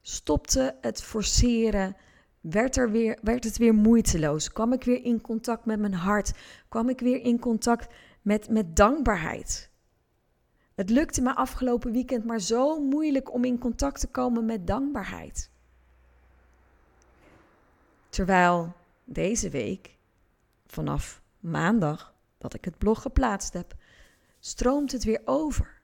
Stopte 0.00 0.76
het 0.80 1.02
forceren. 1.02 1.96
Werd, 2.40 2.76
er 2.76 2.90
weer, 2.90 3.18
werd 3.22 3.44
het 3.44 3.56
weer 3.56 3.74
moeiteloos. 3.74 4.52
Kwam 4.52 4.72
ik 4.72 4.84
weer 4.84 5.04
in 5.04 5.20
contact 5.20 5.64
met 5.64 5.80
mijn 5.80 5.94
hart. 5.94 6.32
Kwam 6.68 6.88
ik 6.88 7.00
weer 7.00 7.20
in 7.20 7.38
contact 7.38 7.94
met, 8.22 8.48
met 8.50 8.76
dankbaarheid. 8.76 9.70
Het 10.74 10.90
lukte 10.90 11.22
me 11.22 11.34
afgelopen 11.34 11.92
weekend 11.92 12.24
maar 12.24 12.40
zo 12.40 12.80
moeilijk 12.80 13.32
om 13.32 13.44
in 13.44 13.58
contact 13.58 14.00
te 14.00 14.06
komen 14.06 14.44
met 14.44 14.66
dankbaarheid. 14.66 15.50
Terwijl 18.16 18.72
deze 19.04 19.50
week, 19.50 19.96
vanaf 20.66 21.22
maandag 21.40 22.14
dat 22.38 22.54
ik 22.54 22.64
het 22.64 22.78
blog 22.78 23.02
geplaatst 23.02 23.52
heb, 23.52 23.74
stroomt 24.38 24.92
het 24.92 25.04
weer 25.04 25.20
over. 25.24 25.82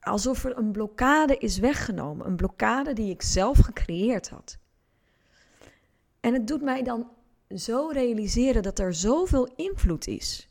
Alsof 0.00 0.44
er 0.44 0.58
een 0.58 0.72
blokkade 0.72 1.38
is 1.38 1.58
weggenomen, 1.58 2.26
een 2.26 2.36
blokkade 2.36 2.92
die 2.92 3.10
ik 3.10 3.22
zelf 3.22 3.58
gecreëerd 3.58 4.28
had. 4.28 4.58
En 6.20 6.32
het 6.32 6.46
doet 6.46 6.62
mij 6.62 6.82
dan 6.82 7.10
zo 7.48 7.88
realiseren 7.92 8.62
dat 8.62 8.78
er 8.78 8.94
zoveel 8.94 9.52
invloed 9.56 10.06
is. 10.06 10.48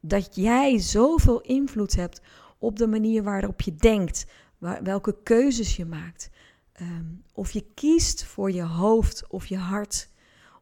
Dat 0.00 0.34
jij 0.34 0.78
zoveel 0.78 1.40
invloed 1.40 1.94
hebt 1.94 2.20
op 2.58 2.78
de 2.78 2.86
manier 2.86 3.22
waarop 3.22 3.60
je 3.60 3.74
denkt, 3.74 4.26
welke 4.82 5.22
keuzes 5.22 5.76
je 5.76 5.84
maakt. 5.84 6.30
Ehm, 6.72 7.04
of 7.32 7.50
je 7.50 7.64
kiest 7.74 8.24
voor 8.24 8.50
je 8.50 8.64
hoofd 8.64 9.26
of 9.26 9.46
je 9.46 9.56
hart. 9.56 10.14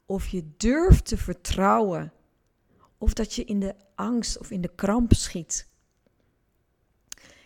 Of 0.06 0.26
je 0.26 0.54
durft 0.56 1.06
te 1.06 1.16
vertrouwen. 1.16 2.12
Of 2.98 3.12
dat 3.12 3.34
je 3.34 3.44
in 3.44 3.60
de 3.60 3.74
angst 3.94 4.38
of 4.38 4.50
in 4.50 4.60
de 4.60 4.74
kramp 4.74 5.12
schiet. 5.12 5.68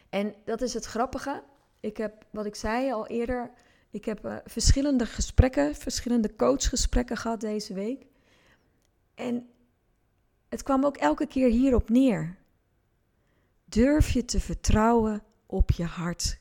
En 0.08 0.34
dat 0.44 0.60
is 0.60 0.74
het 0.74 0.84
grappige. 0.84 1.42
Ik 1.80 1.96
heb, 1.96 2.26
wat 2.30 2.46
ik 2.46 2.54
zei 2.54 2.92
al 2.92 3.06
eerder, 3.06 3.50
ik 3.90 4.04
heb 4.04 4.24
uh, 4.24 4.36
verschillende 4.44 5.06
gesprekken, 5.06 5.74
verschillende 5.74 6.34
coachgesprekken 6.36 7.16
gehad 7.16 7.40
deze 7.40 7.74
week. 7.74 8.06
En 9.14 9.48
het 10.48 10.62
kwam 10.62 10.84
ook 10.84 10.96
elke 10.96 11.26
keer 11.26 11.48
hierop 11.48 11.88
neer. 11.88 12.36
Durf 13.64 14.10
je 14.10 14.24
te 14.24 14.40
vertrouwen 14.40 15.22
op 15.46 15.70
je 15.70 15.84
hart. 15.84 16.40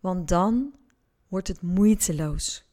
Want 0.00 0.28
dan 0.28 0.74
wordt 1.28 1.48
het 1.48 1.62
moeiteloos. 1.62 2.67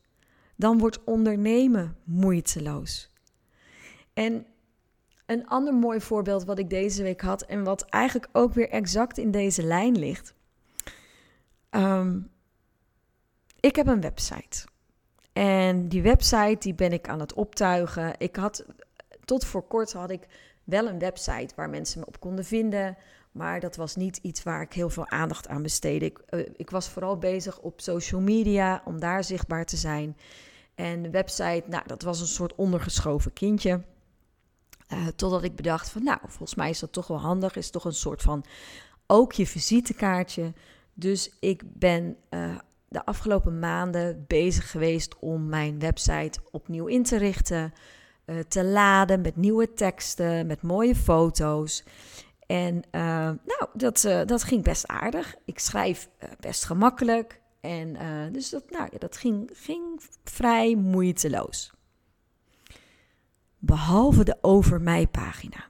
Dan 0.55 0.77
wordt 0.77 1.03
ondernemen 1.03 1.97
moeiteloos. 2.03 3.11
En 4.13 4.45
een 5.25 5.47
ander 5.47 5.73
mooi 5.73 6.01
voorbeeld 6.01 6.45
wat 6.45 6.59
ik 6.59 6.69
deze 6.69 7.03
week 7.03 7.21
had 7.21 7.41
en 7.41 7.63
wat 7.63 7.85
eigenlijk 7.85 8.27
ook 8.31 8.53
weer 8.53 8.69
exact 8.69 9.17
in 9.17 9.31
deze 9.31 9.63
lijn 9.63 9.97
ligt. 9.97 10.33
Ehm, 11.69 12.19
ik 13.59 13.75
heb 13.75 13.87
een 13.87 14.01
website. 14.01 14.67
En 15.33 15.87
die 15.87 16.01
website 16.01 16.57
die 16.59 16.73
ben 16.73 16.93
ik 16.93 17.09
aan 17.09 17.19
het 17.19 17.33
optuigen. 17.33 18.13
Ik 18.17 18.35
had 18.35 18.65
tot 19.25 19.45
voor 19.45 19.67
kort 19.67 19.93
had 19.93 20.09
ik 20.09 20.27
wel 20.63 20.87
een 20.87 20.99
website 20.99 21.55
waar 21.55 21.69
mensen 21.69 21.99
me 21.99 22.05
op 22.05 22.19
konden 22.19 22.45
vinden. 22.45 22.97
Maar 23.35 23.59
dat 23.59 23.75
was 23.75 23.95
niet 23.95 24.19
iets 24.21 24.43
waar 24.43 24.61
ik 24.61 24.73
heel 24.73 24.89
veel 24.89 25.07
aandacht 25.07 25.47
aan 25.47 25.61
besteedde. 25.61 26.05
Ik, 26.05 26.19
uh, 26.29 26.45
ik 26.55 26.69
was 26.69 26.89
vooral 26.89 27.17
bezig 27.17 27.59
op 27.59 27.81
social 27.81 28.21
media 28.21 28.81
om 28.85 28.99
daar 28.99 29.23
zichtbaar 29.23 29.65
te 29.65 29.77
zijn. 29.77 30.17
En 30.75 31.01
de 31.01 31.09
website, 31.09 31.63
nou, 31.67 31.83
dat 31.85 32.01
was 32.01 32.19
een 32.19 32.27
soort 32.27 32.55
ondergeschoven 32.55 33.33
kindje. 33.33 33.81
Uh, 34.93 35.07
totdat 35.07 35.43
ik 35.43 35.55
bedacht 35.55 35.89
van, 35.89 36.03
nou, 36.03 36.19
volgens 36.21 36.55
mij 36.55 36.69
is 36.69 36.79
dat 36.79 36.91
toch 36.91 37.07
wel 37.07 37.19
handig. 37.19 37.55
Is 37.55 37.69
toch 37.69 37.85
een 37.85 37.93
soort 37.93 38.21
van 38.21 38.45
ook 39.07 39.33
je 39.33 39.47
visitekaartje. 39.47 40.53
Dus 40.93 41.31
ik 41.39 41.61
ben 41.65 42.17
uh, 42.29 42.55
de 42.87 43.05
afgelopen 43.05 43.59
maanden 43.59 44.25
bezig 44.27 44.71
geweest 44.71 45.19
om 45.19 45.49
mijn 45.49 45.79
website 45.79 46.39
opnieuw 46.51 46.85
in 46.85 47.03
te 47.03 47.17
richten. 47.17 47.73
Te 48.47 48.63
laden 48.63 49.21
met 49.21 49.35
nieuwe 49.35 49.73
teksten, 49.73 50.47
met 50.47 50.61
mooie 50.61 50.95
foto's. 50.95 51.83
En 52.45 52.75
uh, 52.75 53.01
nou, 53.21 53.67
dat, 53.73 54.03
uh, 54.03 54.21
dat 54.25 54.43
ging 54.43 54.63
best 54.63 54.87
aardig. 54.87 55.35
Ik 55.45 55.59
schrijf 55.59 56.09
best 56.39 56.65
gemakkelijk. 56.65 57.41
En 57.61 57.97
dus 58.31 58.49
dat, 58.49 58.63
nou, 58.69 58.87
ja, 58.91 58.97
dat 58.97 59.17
ging, 59.17 59.49
ging 59.53 60.01
vrij 60.23 60.75
moeiteloos. 60.75 61.73
Behalve 63.57 64.23
de 64.23 64.37
over 64.41 64.81
mij 64.81 65.07
pagina. 65.07 65.69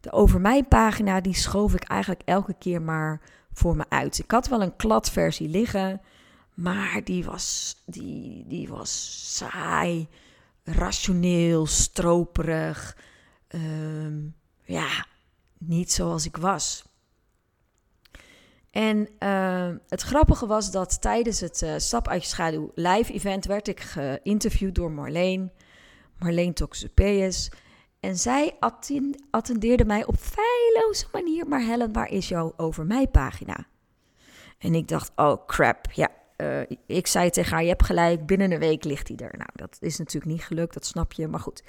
De 0.00 0.12
over 0.12 0.40
mij 0.40 0.64
pagina 0.64 1.20
die 1.20 1.34
schoof 1.34 1.74
ik 1.74 1.82
eigenlijk 1.82 2.22
elke 2.24 2.54
keer 2.58 2.82
maar 2.82 3.20
voor 3.52 3.76
me 3.76 3.84
uit. 3.88 4.18
Ik 4.18 4.30
had 4.30 4.48
wel 4.48 4.62
een 4.62 4.76
kladversie 4.76 5.48
liggen, 5.48 6.00
maar 6.54 7.00
die 7.04 7.24
was, 7.24 7.76
die, 7.86 8.44
die 8.46 8.68
was 8.68 9.20
saai, 9.36 10.08
rationeel, 10.64 11.66
stroperig. 11.66 12.96
Um, 13.48 14.34
ja, 14.64 15.06
niet 15.60 15.92
zoals 15.92 16.26
ik 16.26 16.36
was. 16.36 16.84
En 18.70 19.08
uh, 19.18 19.68
het 19.88 20.00
grappige 20.00 20.46
was 20.46 20.70
dat 20.70 21.00
tijdens 21.00 21.40
het 21.40 21.62
uh, 21.62 21.74
Stap 21.76 22.08
uit 22.08 22.22
je 22.22 22.28
schaduw 22.28 22.70
live 22.74 23.12
event 23.12 23.44
werd 23.44 23.68
ik 23.68 23.80
geïnterviewd 23.80 24.74
door 24.74 24.90
Marleen, 24.90 25.52
Marleen 26.18 26.54
Toxopeus. 26.54 27.50
En 28.00 28.16
zij 28.16 28.56
attendeerde 29.30 29.84
mij 29.84 30.06
op 30.06 30.16
feilloze 30.16 31.06
manier, 31.12 31.48
maar 31.48 31.60
Helen, 31.60 31.92
waar 31.92 32.10
is 32.10 32.28
jouw 32.28 32.52
over 32.56 32.86
mij 32.86 33.06
pagina? 33.06 33.66
En 34.58 34.74
ik 34.74 34.88
dacht, 34.88 35.12
oh 35.16 35.46
crap, 35.46 35.90
ja. 35.92 36.08
Uh, 36.36 36.60
ik 36.86 37.06
zei 37.06 37.30
tegen 37.30 37.52
haar, 37.52 37.62
je 37.62 37.68
hebt 37.68 37.84
gelijk, 37.84 38.26
binnen 38.26 38.52
een 38.52 38.58
week 38.58 38.84
ligt 38.84 39.08
hij 39.08 39.16
er. 39.16 39.34
Nou, 39.36 39.50
dat 39.54 39.76
is 39.80 39.98
natuurlijk 39.98 40.32
niet 40.32 40.44
gelukt, 40.44 40.74
dat 40.74 40.86
snap 40.86 41.12
je, 41.12 41.28
maar 41.28 41.40
goed 41.40 41.62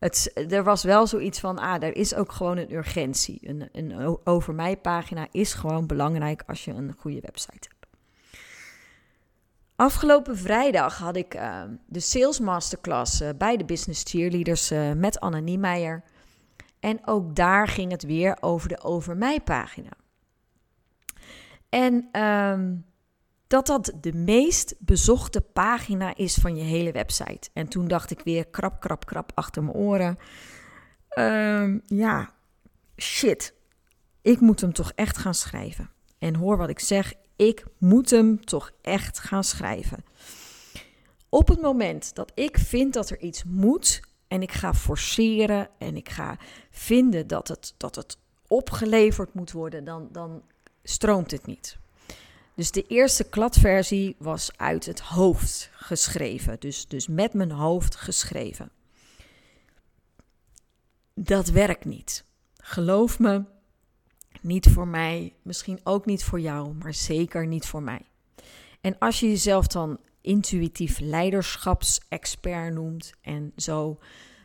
het, 0.00 0.32
er 0.52 0.64
was 0.64 0.82
wel 0.82 1.06
zoiets 1.06 1.40
van, 1.40 1.58
ah, 1.58 1.82
er 1.82 1.96
is 1.96 2.14
ook 2.14 2.32
gewoon 2.32 2.56
een 2.56 2.74
urgentie. 2.74 3.48
Een, 3.48 3.68
een 3.72 4.18
over 4.24 4.54
mij 4.54 4.76
pagina 4.76 5.26
is 5.30 5.54
gewoon 5.54 5.86
belangrijk 5.86 6.42
als 6.46 6.64
je 6.64 6.72
een 6.72 6.94
goede 6.98 7.20
website 7.20 7.68
hebt. 7.68 7.86
Afgelopen 9.76 10.38
vrijdag 10.38 10.98
had 10.98 11.16
ik 11.16 11.34
uh, 11.34 11.62
de 11.86 12.00
Sales 12.00 12.40
Masterclass 12.40 13.20
uh, 13.20 13.28
bij 13.38 13.56
de 13.56 13.64
Business 13.64 14.04
Cheerleaders 14.06 14.72
uh, 14.72 14.92
met 14.92 15.20
Anne 15.20 15.40
Niemeyer. 15.40 16.02
En 16.80 17.06
ook 17.06 17.36
daar 17.36 17.68
ging 17.68 17.90
het 17.90 18.02
weer 18.02 18.36
over 18.40 18.68
de 18.68 18.80
over 18.82 19.16
mij 19.16 19.40
pagina. 19.40 19.90
En 21.68 22.22
um, 22.22 22.84
dat 23.50 23.66
dat 23.66 23.92
de 24.00 24.12
meest 24.12 24.74
bezochte 24.78 25.40
pagina 25.40 26.16
is 26.16 26.34
van 26.34 26.56
je 26.56 26.62
hele 26.62 26.92
website. 26.92 27.50
En 27.52 27.68
toen 27.68 27.88
dacht 27.88 28.10
ik 28.10 28.20
weer 28.20 28.46
krap, 28.46 28.80
krap, 28.80 29.06
krap 29.06 29.32
achter 29.34 29.62
mijn 29.62 29.76
oren. 29.76 30.18
Um, 31.18 31.82
ja, 31.86 32.30
shit. 32.96 33.54
Ik 34.22 34.40
moet 34.40 34.60
hem 34.60 34.72
toch 34.72 34.92
echt 34.94 35.18
gaan 35.18 35.34
schrijven. 35.34 35.90
En 36.18 36.34
hoor 36.34 36.56
wat 36.56 36.68
ik 36.68 36.80
zeg, 36.80 37.14
ik 37.36 37.64
moet 37.78 38.10
hem 38.10 38.44
toch 38.44 38.70
echt 38.82 39.18
gaan 39.18 39.44
schrijven. 39.44 40.04
Op 41.28 41.48
het 41.48 41.60
moment 41.60 42.14
dat 42.14 42.32
ik 42.34 42.58
vind 42.58 42.94
dat 42.94 43.10
er 43.10 43.20
iets 43.20 43.44
moet 43.44 44.00
en 44.28 44.42
ik 44.42 44.52
ga 44.52 44.74
forceren 44.74 45.68
en 45.78 45.96
ik 45.96 46.08
ga 46.08 46.38
vinden 46.70 47.26
dat 47.26 47.48
het, 47.48 47.74
dat 47.76 47.94
het 47.94 48.18
opgeleverd 48.46 49.34
moet 49.34 49.52
worden, 49.52 49.84
dan, 49.84 50.08
dan 50.12 50.42
stroomt 50.82 51.30
het 51.30 51.46
niet. 51.46 51.78
Dus 52.60 52.70
de 52.70 52.86
eerste 52.86 53.24
kladversie 53.24 54.16
was 54.18 54.50
uit 54.56 54.86
het 54.86 55.00
hoofd 55.00 55.70
geschreven. 55.72 56.56
Dus, 56.58 56.88
dus 56.88 57.08
met 57.08 57.32
mijn 57.32 57.50
hoofd 57.50 57.96
geschreven. 57.96 58.70
Dat 61.14 61.48
werkt 61.48 61.84
niet. 61.84 62.24
Geloof 62.56 63.18
me, 63.18 63.44
niet 64.40 64.68
voor 64.68 64.88
mij, 64.88 65.34
misschien 65.42 65.80
ook 65.84 66.06
niet 66.06 66.24
voor 66.24 66.40
jou, 66.40 66.74
maar 66.74 66.94
zeker 66.94 67.46
niet 67.46 67.66
voor 67.66 67.82
mij. 67.82 68.00
En 68.80 68.98
als 68.98 69.20
je 69.20 69.28
jezelf 69.28 69.66
dan 69.66 69.98
intuïtief 70.20 70.98
leiderschapsexpert 70.98 72.74
noemt 72.74 73.12
en 73.20 73.52
zo, 73.56 73.98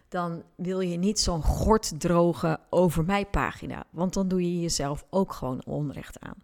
dan 0.08 0.44
wil 0.56 0.80
je 0.80 0.98
niet 0.98 1.20
zo'n 1.20 1.44
gort 1.44 2.00
drogen 2.00 2.60
over 2.70 3.06
mij 3.06 3.26
pagina, 3.26 3.86
want 3.90 4.14
dan 4.14 4.28
doe 4.28 4.42
je 4.42 4.62
jezelf 4.62 5.06
ook 5.10 5.34
gewoon 5.34 5.66
onrecht 5.66 6.20
aan. 6.20 6.44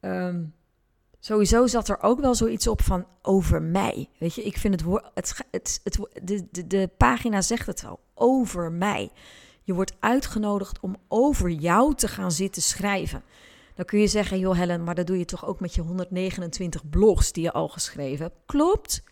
Um, 0.00 0.56
Sowieso 1.20 1.66
zat 1.66 1.88
er 1.88 2.02
ook 2.02 2.20
wel 2.20 2.34
zoiets 2.34 2.66
op 2.66 2.82
van 2.82 3.06
over 3.22 3.62
mij. 3.62 4.08
Weet 4.18 4.34
je, 4.34 4.42
ik 4.42 4.56
vind 4.58 4.74
het 4.74 4.82
woord. 4.82 5.10
Het, 5.14 5.46
het, 5.50 5.80
het, 5.84 5.98
de, 6.22 6.46
de, 6.50 6.66
de 6.66 6.90
pagina 6.96 7.40
zegt 7.42 7.66
het 7.66 7.84
al. 7.84 8.00
Over 8.14 8.72
mij. 8.72 9.10
Je 9.62 9.74
wordt 9.74 9.96
uitgenodigd 10.00 10.80
om 10.80 10.96
over 11.08 11.50
jou 11.50 11.94
te 11.94 12.08
gaan 12.08 12.32
zitten 12.32 12.62
schrijven. 12.62 13.22
Dan 13.74 13.84
kun 13.84 14.00
je 14.00 14.06
zeggen, 14.06 14.38
joh 14.38 14.56
Helen, 14.56 14.84
maar 14.84 14.94
dat 14.94 15.06
doe 15.06 15.18
je 15.18 15.24
toch 15.24 15.46
ook 15.46 15.60
met 15.60 15.74
je 15.74 15.80
129 15.80 16.88
blogs 16.88 17.32
die 17.32 17.42
je 17.42 17.52
al 17.52 17.68
geschreven 17.68 18.24
hebt. 18.24 18.36
Klopt. 18.46 19.02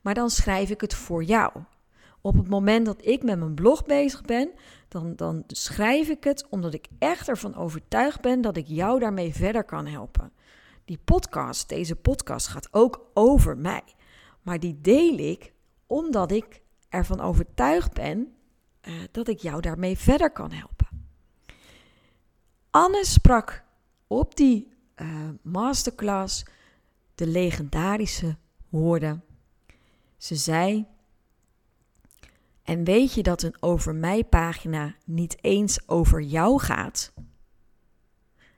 Maar 0.00 0.14
dan 0.14 0.30
schrijf 0.30 0.70
ik 0.70 0.80
het 0.80 0.94
voor 0.94 1.24
jou. 1.24 1.52
Op 2.20 2.34
het 2.34 2.48
moment 2.48 2.86
dat 2.86 3.06
ik 3.06 3.22
met 3.22 3.38
mijn 3.38 3.54
blog 3.54 3.84
bezig 3.84 4.22
ben, 4.22 4.50
dan, 4.88 5.16
dan 5.16 5.44
schrijf 5.46 6.08
ik 6.08 6.24
het 6.24 6.46
omdat 6.50 6.74
ik 6.74 6.86
echt 6.98 7.28
ervan 7.28 7.54
overtuigd 7.54 8.20
ben 8.20 8.40
dat 8.40 8.56
ik 8.56 8.66
jou 8.66 8.98
daarmee 8.98 9.34
verder 9.34 9.64
kan 9.64 9.86
helpen. 9.86 10.32
Die 10.84 10.98
podcast, 11.04 11.68
deze 11.68 11.96
podcast 11.96 12.46
gaat 12.46 12.68
ook 12.70 13.10
over 13.14 13.56
mij. 13.56 13.82
Maar 14.42 14.60
die 14.60 14.80
deel 14.80 15.18
ik 15.18 15.52
omdat 15.86 16.30
ik 16.30 16.62
ervan 16.88 17.20
overtuigd 17.20 17.92
ben 17.92 18.34
uh, 18.82 18.94
dat 19.10 19.28
ik 19.28 19.38
jou 19.38 19.60
daarmee 19.60 19.98
verder 19.98 20.30
kan 20.30 20.52
helpen. 20.52 20.86
Anne 22.70 23.04
sprak 23.04 23.64
op 24.06 24.36
die 24.36 24.72
uh, 24.96 25.28
masterclass 25.42 26.44
de 27.14 27.26
legendarische 27.26 28.36
woorden. 28.68 29.24
Ze 30.16 30.36
zei: 30.36 30.86
En 32.62 32.84
weet 32.84 33.14
je 33.14 33.22
dat 33.22 33.42
een 33.42 33.56
over 33.60 33.94
mij 33.94 34.24
pagina 34.24 34.94
niet 35.04 35.36
eens 35.40 35.88
over 35.88 36.20
jou 36.20 36.60
gaat? 36.60 37.12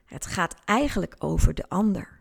Het 0.05 0.27
gaat 0.27 0.57
eigenlijk 0.65 1.15
over 1.19 1.55
de 1.55 1.69
ander. 1.69 2.16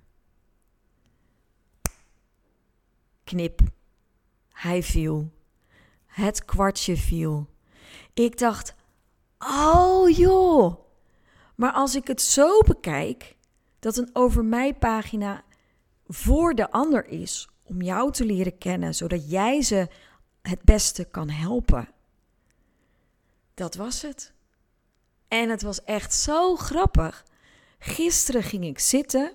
Knip. 3.25 3.59
Hij 4.51 4.83
viel. 4.83 5.31
Het 6.05 6.45
kwartje 6.45 6.97
viel. 6.97 7.47
Ik 8.13 8.37
dacht: 8.37 8.75
Oh 9.39 10.09
joh. 10.09 10.79
Maar 11.55 11.71
als 11.71 11.95
ik 11.95 12.07
het 12.07 12.21
zo 12.21 12.59
bekijk, 12.59 13.35
dat 13.79 13.97
een 13.97 14.09
over 14.13 14.45
mij 14.45 14.73
pagina 14.73 15.43
voor 16.07 16.53
de 16.53 16.71
ander 16.71 17.07
is 17.07 17.49
om 17.63 17.81
jou 17.81 18.11
te 18.11 18.25
leren 18.25 18.57
kennen, 18.57 18.95
zodat 18.95 19.29
jij 19.29 19.61
ze 19.61 19.87
het 20.41 20.63
beste 20.63 21.05
kan 21.05 21.29
helpen. 21.29 21.89
Dat 23.53 23.75
was 23.75 24.01
het. 24.01 24.33
En 25.27 25.49
het 25.49 25.61
was 25.61 25.83
echt 25.83 26.13
zo 26.13 26.55
grappig. 26.55 27.25
Gisteren 27.79 28.43
ging 28.43 28.63
ik 28.65 28.79
zitten. 28.79 29.33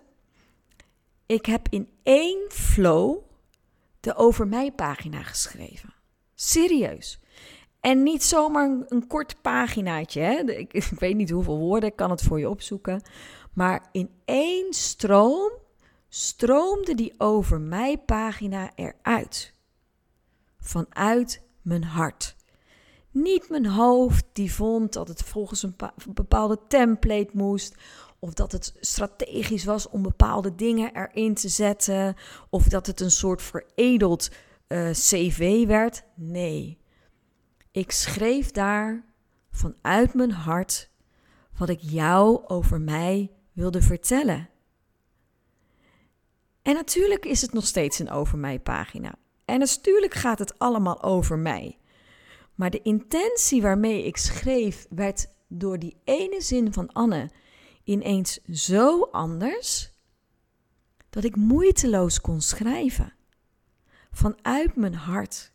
Ik 1.27 1.47
heb 1.47 1.67
in 1.71 1.89
één 2.03 2.51
flow 2.51 3.30
de 4.01 4.15
over 4.15 4.49
mij 4.49 4.73
pagina 4.73 5.23
geschreven. 5.23 5.95
Serieus. 6.35 7.21
En 7.81 8.03
niet 8.03 8.23
zomaar 8.23 8.85
een, 8.89 9.07
kort 9.07 9.43
paginaatje. 9.43 10.21
Hè? 10.21 10.41
Ik, 10.41 10.73
ik 10.93 10.99
weet 10.99 11.17
niet 11.17 11.31
hoeveel 11.31 11.59
woorden, 11.59 11.89
ik 11.89 11.97
kan 11.97 12.11
het 12.11 12.23
voor 12.23 12.39
je 12.39 12.49
opzoeken. 12.49 13.03
Maar 13.53 13.89
in 13.93 14.11
één 14.25 14.73
stroom 14.73 15.51
stroomde 16.09 16.95
die 16.95 17.15
over 17.19 17.61
mij 17.61 17.99
pagina 17.99 18.71
eruit. 18.75 19.55
Vanuit 20.59 21.43
mijn 21.63 21.85
hart. 21.85 22.37
Niet 23.11 23.49
mijn 23.49 23.67
hoofd 23.67 24.25
die 24.33 24.55
vond 24.55 24.93
dat 24.93 25.09
het 25.09 25.23
volgens 25.23 25.63
een 25.63 25.77
bepaalde 26.15 26.59
template 26.69 27.31
moest. 27.33 27.75
Of 28.21 28.33
dat 28.35 28.53
het 28.53 28.75
strategisch 28.81 29.65
was 29.65 29.89
om 29.89 30.03
bepaalde 30.03 30.55
dingen 30.55 30.95
erin 30.95 31.35
te 31.35 31.49
zetten. 31.49 32.17
Of 32.51 32.69
dat 32.69 32.87
het 32.87 33.01
een 33.01 33.11
soort 33.11 33.43
veredeld 33.43 34.31
uh, 34.69 34.91
cv 34.91 35.67
werd. 35.67 36.03
Nee. 36.15 36.79
Ik 37.71 37.91
schreef 37.91 38.51
daar 38.51 39.05
vanuit 39.51 40.15
mijn 40.15 40.33
hart 40.33 40.91
wat 41.59 41.69
ik 41.69 41.81
jou 41.81 42.47
over 42.47 42.81
mij 42.81 43.31
wilde 43.53 43.83
vertellen. 43.83 44.49
En 46.63 46.75
natuurlijk 46.75 47.25
is 47.25 47.43
het 47.43 47.53
nog 47.53 47.67
steeds 47.67 47.99
een 47.99 48.11
over 48.11 48.39
mij 48.39 48.59
pagina. 48.59 49.15
En 49.45 49.59
natuurlijk 49.59 50.15
gaat 50.15 50.39
het 50.39 50.59
allemaal 50.59 51.03
over 51.03 51.39
mij. 51.39 51.79
Maar 52.55 52.71
de 52.71 52.83
intentie 52.83 53.63
waarmee 53.63 54.05
ik 54.05 54.17
schreef 54.17 54.87
werd 54.91 55.29
door 55.49 55.79
die 55.79 55.97
ene 56.05 56.41
zin 56.41 56.73
van 56.73 56.93
Anne 56.93 57.31
ineens 57.85 58.39
zo 58.53 59.03
anders 59.03 59.93
dat 61.11 61.25
ik 61.25 61.37
moeiteloos 61.37 62.21
kon 62.21 62.41
schrijven. 62.41 63.15
Vanuit 64.11 64.77
mijn 64.77 64.95
hart. 64.95 65.53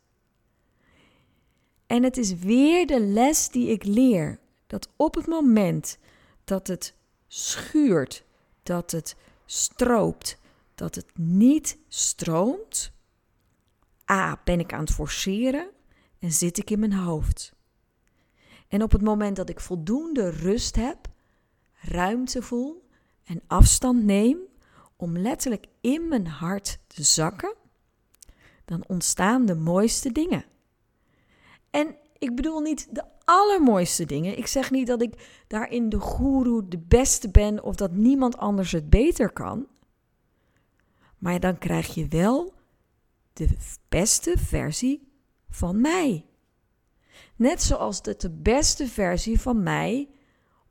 En 1.86 2.02
het 2.02 2.16
is 2.16 2.34
weer 2.34 2.86
de 2.86 3.00
les 3.00 3.48
die 3.48 3.68
ik 3.68 3.84
leer: 3.84 4.40
dat 4.66 4.88
op 4.96 5.14
het 5.14 5.26
moment 5.26 5.98
dat 6.44 6.66
het 6.66 6.94
schuurt, 7.26 8.24
dat 8.62 8.90
het 8.90 9.16
stroopt, 9.46 10.38
dat 10.74 10.94
het 10.94 11.06
niet 11.18 11.78
stroomt. 11.88 12.92
A, 14.10 14.40
ben 14.44 14.60
ik 14.60 14.72
aan 14.72 14.80
het 14.80 14.90
forceren 14.90 15.70
en 16.18 16.32
zit 16.32 16.58
ik 16.58 16.70
in 16.70 16.78
mijn 16.78 16.92
hoofd. 16.92 17.54
En 18.68 18.82
op 18.82 18.92
het 18.92 19.02
moment 19.02 19.36
dat 19.36 19.48
ik 19.48 19.60
voldoende 19.60 20.30
rust 20.30 20.76
heb, 20.76 21.08
ruimte 21.88 22.42
voel 22.42 22.88
en 23.24 23.42
afstand 23.46 24.04
neem 24.04 24.38
om 24.96 25.18
letterlijk 25.18 25.66
in 25.80 26.08
mijn 26.08 26.26
hart 26.26 26.78
te 26.86 27.02
zakken, 27.02 27.54
dan 28.64 28.84
ontstaan 28.86 29.46
de 29.46 29.54
mooiste 29.54 30.12
dingen. 30.12 30.44
En 31.70 31.96
ik 32.18 32.36
bedoel 32.36 32.60
niet 32.60 32.94
de 32.94 33.04
allermooiste 33.24 34.04
dingen. 34.04 34.38
Ik 34.38 34.46
zeg 34.46 34.70
niet 34.70 34.86
dat 34.86 35.02
ik 35.02 35.42
daarin 35.46 35.88
de 35.88 35.98
goeroe, 35.98 36.68
de 36.68 36.78
beste 36.78 37.30
ben 37.30 37.62
of 37.62 37.74
dat 37.74 37.92
niemand 37.92 38.36
anders 38.36 38.72
het 38.72 38.90
beter 38.90 39.32
kan. 39.32 39.66
Maar 41.18 41.40
dan 41.40 41.58
krijg 41.58 41.94
je 41.94 42.08
wel 42.08 42.54
de 43.32 43.48
beste 43.88 44.34
versie 44.38 45.12
van 45.48 45.80
mij. 45.80 46.26
Net 47.36 47.62
zoals 47.62 48.00
het 48.02 48.20
de 48.20 48.30
beste 48.30 48.86
versie 48.88 49.40
van 49.40 49.62
mij 49.62 50.08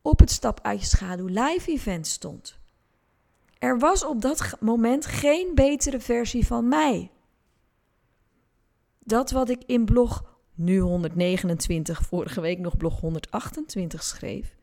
op 0.05 0.19
het 0.19 0.31
Stap 0.31 0.59
uit 0.61 0.79
je 0.79 0.85
schaduw 0.85 1.25
live 1.25 1.71
event 1.71 2.07
stond. 2.07 2.59
Er 3.59 3.79
was 3.79 4.05
op 4.05 4.21
dat 4.21 4.57
moment 4.59 5.05
geen 5.05 5.51
betere 5.55 5.99
versie 5.99 6.45
van 6.45 6.67
mij. 6.67 7.11
Dat 8.99 9.31
wat 9.31 9.49
ik 9.49 9.63
in 9.65 9.85
blog 9.85 10.39
nu 10.53 10.79
129, 10.79 12.05
vorige 12.05 12.41
week 12.41 12.59
nog 12.59 12.77
blog 12.77 12.99
128 12.99 14.03
schreef, 14.03 14.55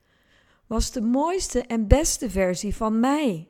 was 0.66 0.90
de 0.90 1.00
mooiste 1.00 1.62
en 1.62 1.86
beste 1.86 2.30
versie 2.30 2.76
van 2.76 3.00
mij. 3.00 3.48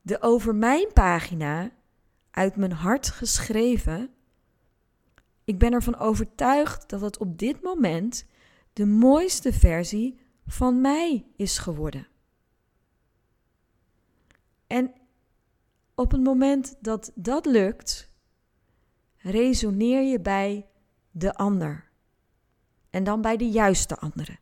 De 0.00 0.20
over 0.20 0.54
mijn 0.54 0.92
pagina, 0.92 1.70
uit 2.30 2.56
mijn 2.56 2.72
hart 2.72 3.08
geschreven. 3.08 4.10
Ik 5.44 5.58
ben 5.58 5.72
ervan 5.72 5.98
overtuigd 5.98 6.90
dat 6.90 7.00
het 7.00 7.18
op 7.18 7.38
dit 7.38 7.62
moment 7.62 8.30
de 8.72 8.86
mooiste 8.86 9.52
versie 9.52 10.20
van 10.46 10.80
mij 10.80 11.26
is 11.36 11.58
geworden. 11.58 12.06
En 14.66 14.92
op 15.94 16.10
het 16.10 16.22
moment 16.22 16.74
dat 16.80 17.12
dat 17.14 17.46
lukt, 17.46 18.10
resoneer 19.16 20.02
je 20.02 20.20
bij 20.20 20.66
de 21.10 21.34
ander. 21.34 21.90
En 22.90 23.04
dan 23.04 23.20
bij 23.20 23.36
de 23.36 23.48
juiste 23.48 23.96
andere. 23.96 24.38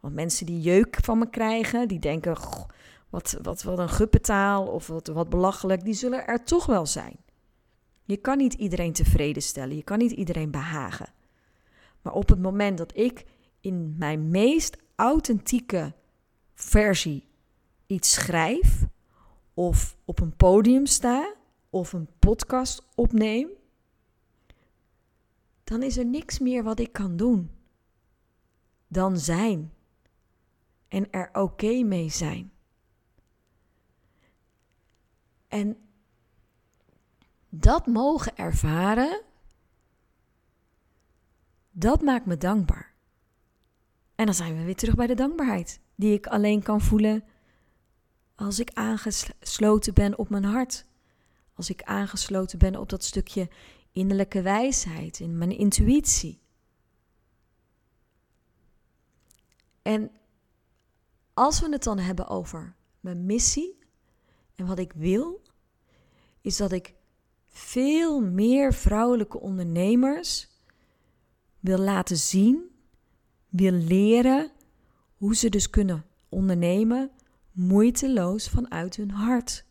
Want 0.00 0.14
mensen 0.14 0.46
die 0.46 0.60
jeuk 0.60 0.98
van 1.02 1.18
me 1.18 1.30
krijgen, 1.30 1.88
die 1.88 1.98
denken: 1.98 2.36
wat, 3.10 3.38
wat, 3.42 3.62
wat 3.62 3.78
een 3.78 3.88
guppetaal 3.88 4.66
of 4.66 4.86
wat, 4.86 5.06
wat 5.06 5.28
belachelijk, 5.28 5.84
die 5.84 5.94
zullen 5.94 6.26
er 6.26 6.44
toch 6.44 6.66
wel 6.66 6.86
zijn. 6.86 7.16
Je 8.04 8.16
kan 8.16 8.36
niet 8.38 8.54
iedereen 8.54 8.92
tevreden 8.92 9.42
stellen, 9.42 9.76
je 9.76 9.82
kan 9.82 9.98
niet 9.98 10.10
iedereen 10.10 10.50
behagen. 10.50 11.12
Maar 12.02 12.12
op 12.12 12.28
het 12.28 12.38
moment 12.38 12.78
dat 12.78 12.96
ik 12.96 13.24
in 13.62 13.94
mijn 13.98 14.28
meest 14.28 14.76
authentieke 14.94 15.94
versie 16.54 17.28
iets 17.86 18.12
schrijf, 18.12 18.86
of 19.54 19.96
op 20.04 20.20
een 20.20 20.36
podium 20.36 20.86
sta, 20.86 21.34
of 21.70 21.92
een 21.92 22.08
podcast 22.18 22.86
opneem, 22.94 23.48
dan 25.64 25.82
is 25.82 25.96
er 25.96 26.06
niks 26.06 26.38
meer 26.38 26.62
wat 26.62 26.78
ik 26.78 26.92
kan 26.92 27.16
doen 27.16 27.50
dan 28.92 29.18
zijn 29.18 29.72
en 30.88 31.10
er 31.10 31.28
oké 31.32 31.82
mee 31.82 32.08
zijn. 32.08 32.52
En 35.48 35.76
dat 37.48 37.86
mogen 37.86 38.36
ervaren, 38.36 39.22
dat 41.70 42.02
maakt 42.02 42.26
me 42.26 42.36
dankbaar. 42.36 42.91
En 44.22 44.28
dan 44.28 44.36
zijn 44.36 44.56
we 44.56 44.64
weer 44.64 44.76
terug 44.76 44.94
bij 44.94 45.06
de 45.06 45.14
dankbaarheid, 45.14 45.80
die 45.94 46.12
ik 46.12 46.26
alleen 46.26 46.62
kan 46.62 46.80
voelen 46.80 47.24
als 48.34 48.58
ik 48.58 48.70
aangesloten 48.72 49.94
ben 49.94 50.18
op 50.18 50.28
mijn 50.28 50.44
hart. 50.44 50.86
Als 51.54 51.70
ik 51.70 51.82
aangesloten 51.82 52.58
ben 52.58 52.76
op 52.76 52.88
dat 52.88 53.04
stukje 53.04 53.48
innerlijke 53.92 54.42
wijsheid, 54.42 55.20
in 55.20 55.38
mijn 55.38 55.50
intuïtie. 55.50 56.40
En 59.82 60.10
als 61.34 61.60
we 61.60 61.68
het 61.68 61.82
dan 61.82 61.98
hebben 61.98 62.28
over 62.28 62.74
mijn 63.00 63.26
missie 63.26 63.78
en 64.54 64.66
wat 64.66 64.78
ik 64.78 64.92
wil, 64.92 65.42
is 66.40 66.56
dat 66.56 66.72
ik 66.72 66.94
veel 67.48 68.20
meer 68.20 68.74
vrouwelijke 68.74 69.40
ondernemers 69.40 70.48
wil 71.60 71.78
laten 71.78 72.16
zien, 72.16 72.71
wil 73.52 73.72
leren 73.72 74.50
hoe 75.16 75.36
ze 75.36 75.48
dus 75.48 75.70
kunnen 75.70 76.04
ondernemen 76.28 77.10
moeiteloos 77.50 78.48
vanuit 78.48 78.96
hun 78.96 79.10
hart. 79.10 79.64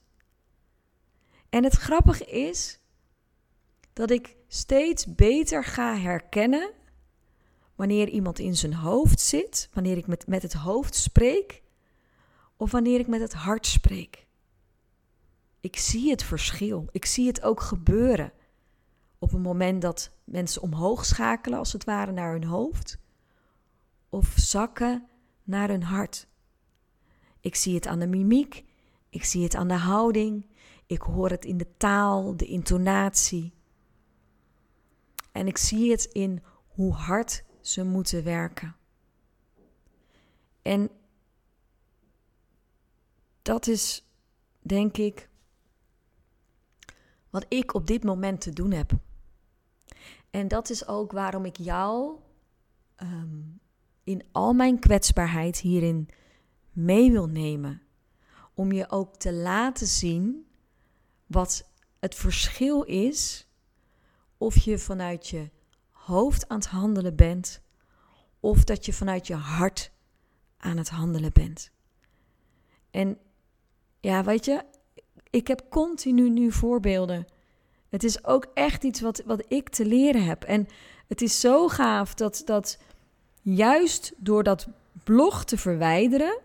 En 1.50 1.64
het 1.64 1.74
grappige 1.74 2.26
is 2.26 2.80
dat 3.94 4.12
ik 4.12 4.36
steeds 4.48 5.16
beter 5.16 5.64
ga 5.64 5.98
herkennen 5.98 6.72
wanneer 7.76 8.10
iemand 8.10 8.40
in 8.40 8.56
zijn 8.56 8.74
hoofd 8.74 9.20
zit, 9.20 9.70
wanneer 9.74 9.98
ik 9.98 10.08
met, 10.08 10.28
met 10.28 10.42
het 10.42 10.54
hoofd 10.54 10.96
spreek 10.96 11.62
of 12.58 12.72
wanneer 12.72 13.00
ik 13.00 13.08
met 13.08 13.22
het 13.22 13.34
hart 13.34 13.66
spreek. 13.66 14.28
Ik 15.60 15.78
zie 15.78 16.10
het 16.10 16.24
verschil. 16.24 16.88
Ik 16.92 17.06
zie 17.06 17.28
het 17.28 17.42
ook 17.42 17.62
gebeuren. 17.62 18.32
op 19.20 19.34
een 19.34 19.42
moment 19.42 19.82
dat 19.82 20.12
mensen 20.24 20.62
omhoog 20.62 21.06
schakelen, 21.06 21.60
als 21.60 21.74
het 21.74 21.84
ware, 21.84 22.12
naar 22.12 22.32
hun 22.32 22.44
hoofd, 22.44 22.98
of 24.12 24.34
zakken 24.36 25.08
naar 25.44 25.70
hun 25.70 25.84
hart. 25.84 26.28
Ik 27.40 27.56
zie 27.56 27.76
het 27.76 27.88
aan 27.88 28.00
de 28.00 28.08
mimiek, 28.08 28.66
ik 29.10 29.24
zie 29.24 29.44
het 29.44 29.56
aan 29.56 29.68
de 29.68 29.74
houding, 29.74 30.46
ik 30.86 31.02
hoor 31.02 31.30
het 31.30 31.46
in 31.46 31.58
de 31.58 31.78
taal, 31.78 32.38
de 32.38 32.46
intonatie. 32.46 33.54
En 35.32 35.48
ik 35.48 35.58
zie 35.58 35.92
het 35.92 36.04
in 36.04 36.44
hoe 36.68 36.94
hard 36.94 37.44
ze 37.62 37.84
moeten 37.84 38.24
werken. 38.24 38.76
En 40.62 40.90
dat 43.42 43.68
is, 43.68 44.08
denk 44.60 44.98
ik, 44.98 45.30
wat 47.30 47.46
ik 47.48 47.74
op 47.74 47.88
dit 47.88 48.04
moment 48.04 48.42
te 48.42 48.54
doen 48.54 48.72
heb. 48.72 48.92
En 50.30 50.48
dat 50.48 50.70
is 50.70 50.88
ook 50.88 51.12
waarom 51.12 51.46
ik 51.46 51.58
jou 51.58 52.20
ehm, 52.96 53.40
in 54.04 54.24
al 54.32 54.54
mijn 54.54 54.80
kwetsbaarheid 54.80 55.58
hierin 55.58 56.10
mee 56.72 57.12
wil 57.12 57.28
nemen. 57.28 57.82
Om 58.54 58.72
je 58.72 58.90
ook 58.90 59.16
te 59.16 59.34
laten 59.34 59.88
zien 59.88 60.46
wat 61.26 61.70
het 62.00 62.16
verschil 62.16 62.84
is 62.84 63.48
of 64.38 64.58
je 64.58 64.78
vanuit 64.78 65.28
je 65.28 65.50
hoofd 65.92 66.48
aan 66.50 66.58
het 66.58 66.68
handelen 66.68 67.16
bent 67.16 67.62
of 68.40 68.64
dat 68.64 68.86
je 68.86 68.94
vanuit 68.94 69.28
je 69.28 69.36
hart 69.36 69.92
aan 70.58 70.78
het 70.78 70.90
handelen 70.90 71.34
bent. 71.34 71.72
En 72.92 73.18
ja, 74.00 74.24
weet 74.24 74.46
je, 74.46 74.64
ik 75.30 75.48
heb 75.48 75.66
continu 75.70 76.30
nu 76.30 76.52
voorbeelden. 76.52 77.26
Het 77.90 78.04
is 78.04 78.26
ook 78.26 78.48
echt 78.54 78.84
iets 78.84 79.02
wat, 79.02 79.24
wat 79.26 79.46
ik 79.48 79.70
te 79.70 79.86
leren 79.86 80.24
heb. 80.24 80.44
En 80.44 80.68
het 81.08 81.22
is 81.22 81.40
zo 81.40 81.68
gaaf 81.68 82.14
dat, 82.14 82.42
dat 82.46 82.78
juist 83.42 84.14
door 84.18 84.44
dat 84.44 84.68
blog 85.04 85.44
te 85.44 85.58
verwijderen, 85.58 86.40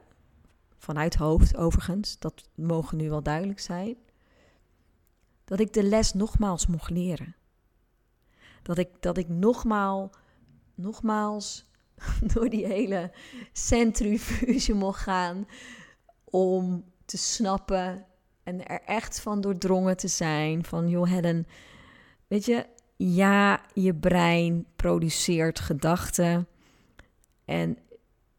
vanuit 0.78 1.14
hoofd 1.14 1.56
overigens, 1.56 2.18
dat 2.18 2.48
mogen 2.54 2.96
nu 2.96 3.08
wel 3.08 3.22
duidelijk 3.22 3.60
zijn, 3.60 3.96
dat 5.44 5.60
ik 5.60 5.72
de 5.72 5.82
les 5.82 6.12
nogmaals 6.12 6.66
mocht 6.66 6.90
leren. 6.90 7.34
Dat 8.62 8.78
ik, 8.78 8.88
dat 9.00 9.16
ik 9.16 9.28
nogmaals, 9.28 10.10
nogmaals 10.74 11.64
door 12.34 12.48
die 12.48 12.66
hele 12.66 13.12
centrifuge 13.52 14.74
mocht 14.74 15.00
gaan 15.00 15.46
om 16.24 16.84
te 17.04 17.16
snappen 17.16 18.06
en 18.42 18.66
er 18.66 18.80
echt 18.80 19.20
van 19.20 19.40
doordrongen 19.40 19.96
te 19.96 20.08
zijn 20.08 20.64
van 20.64 20.88
joh 20.88 21.08
Helen, 21.08 21.46
weet 22.26 22.44
je, 22.44 22.66
ja, 22.96 23.60
je 23.74 23.94
brein 23.94 24.66
produceert 24.76 25.60
gedachten 25.60 26.46
en 27.46 27.78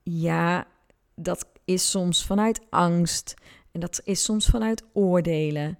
ja, 0.03 0.67
dat 1.15 1.47
is 1.65 1.89
soms 1.89 2.25
vanuit 2.25 2.61
angst 2.69 3.33
en 3.71 3.79
dat 3.79 4.01
is 4.03 4.23
soms 4.23 4.45
vanuit 4.45 4.83
oordelen. 4.93 5.79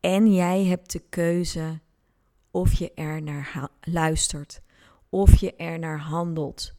En 0.00 0.32
jij 0.32 0.64
hebt 0.64 0.92
de 0.92 1.02
keuze 1.08 1.80
of 2.50 2.72
je 2.72 2.92
er 2.94 3.22
naar 3.22 3.70
luistert, 3.80 4.60
of 5.08 5.36
je 5.36 5.56
er 5.56 5.78
naar 5.78 5.98
handelt, 5.98 6.74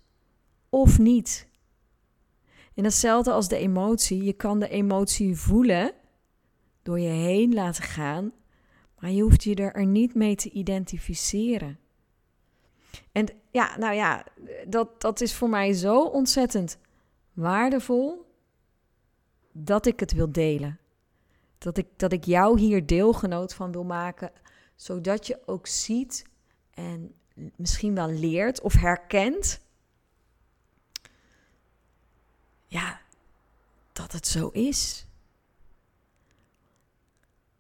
of 0.70 1.00
niet. 1.00 1.50
En 2.76 2.84
datzelfde 2.84 3.32
als 3.32 3.48
de 3.48 3.58
emotie. 3.58 4.24
Je 4.24 4.34
kan 4.34 4.60
de 4.60 4.70
emotie 4.70 5.36
voelen 5.36 5.94
door 6.82 7.00
je 7.00 7.10
heen 7.10 7.54
laten 7.54 7.84
gaan, 7.84 8.34
maar 9.00 9.12
je 9.12 9.22
hoeft 9.22 9.44
je 9.44 9.56
er 9.56 9.86
niet 9.86 10.16
mee 10.16 10.36
te 10.36 10.50
identificeren. 10.50 11.80
En 13.12 13.28
ja, 13.52 13.78
nou 13.78 13.94
ja, 13.94 14.26
dat, 14.68 15.02
dat 15.02 15.22
is 15.22 15.36
voor 15.36 15.50
mij 15.50 15.74
zo 15.74 16.04
ontzettend 16.04 16.78
waardevol 17.34 18.30
dat 19.52 19.86
ik 19.86 20.00
het 20.00 20.12
wil 20.12 20.32
delen. 20.32 20.80
Dat 21.58 21.78
ik, 21.78 21.88
dat 21.96 22.12
ik 22.12 22.24
jou 22.24 22.60
hier 22.60 22.86
deelgenoot 22.86 23.54
van 23.54 23.72
wil 23.72 23.84
maken, 23.84 24.32
zodat 24.76 25.28
je 25.28 25.40
ook 25.46 25.68
ziet 25.68 26.26
en 26.74 27.14
misschien 27.56 27.96
wel 27.96 28.10
leert 28.10 28.62
of 28.62 28.74
herkent. 28.74 29.60
Ja, 32.66 33.02
dat 33.92 34.12
het 34.12 34.28
zo 34.28 34.48
is. 34.48 35.06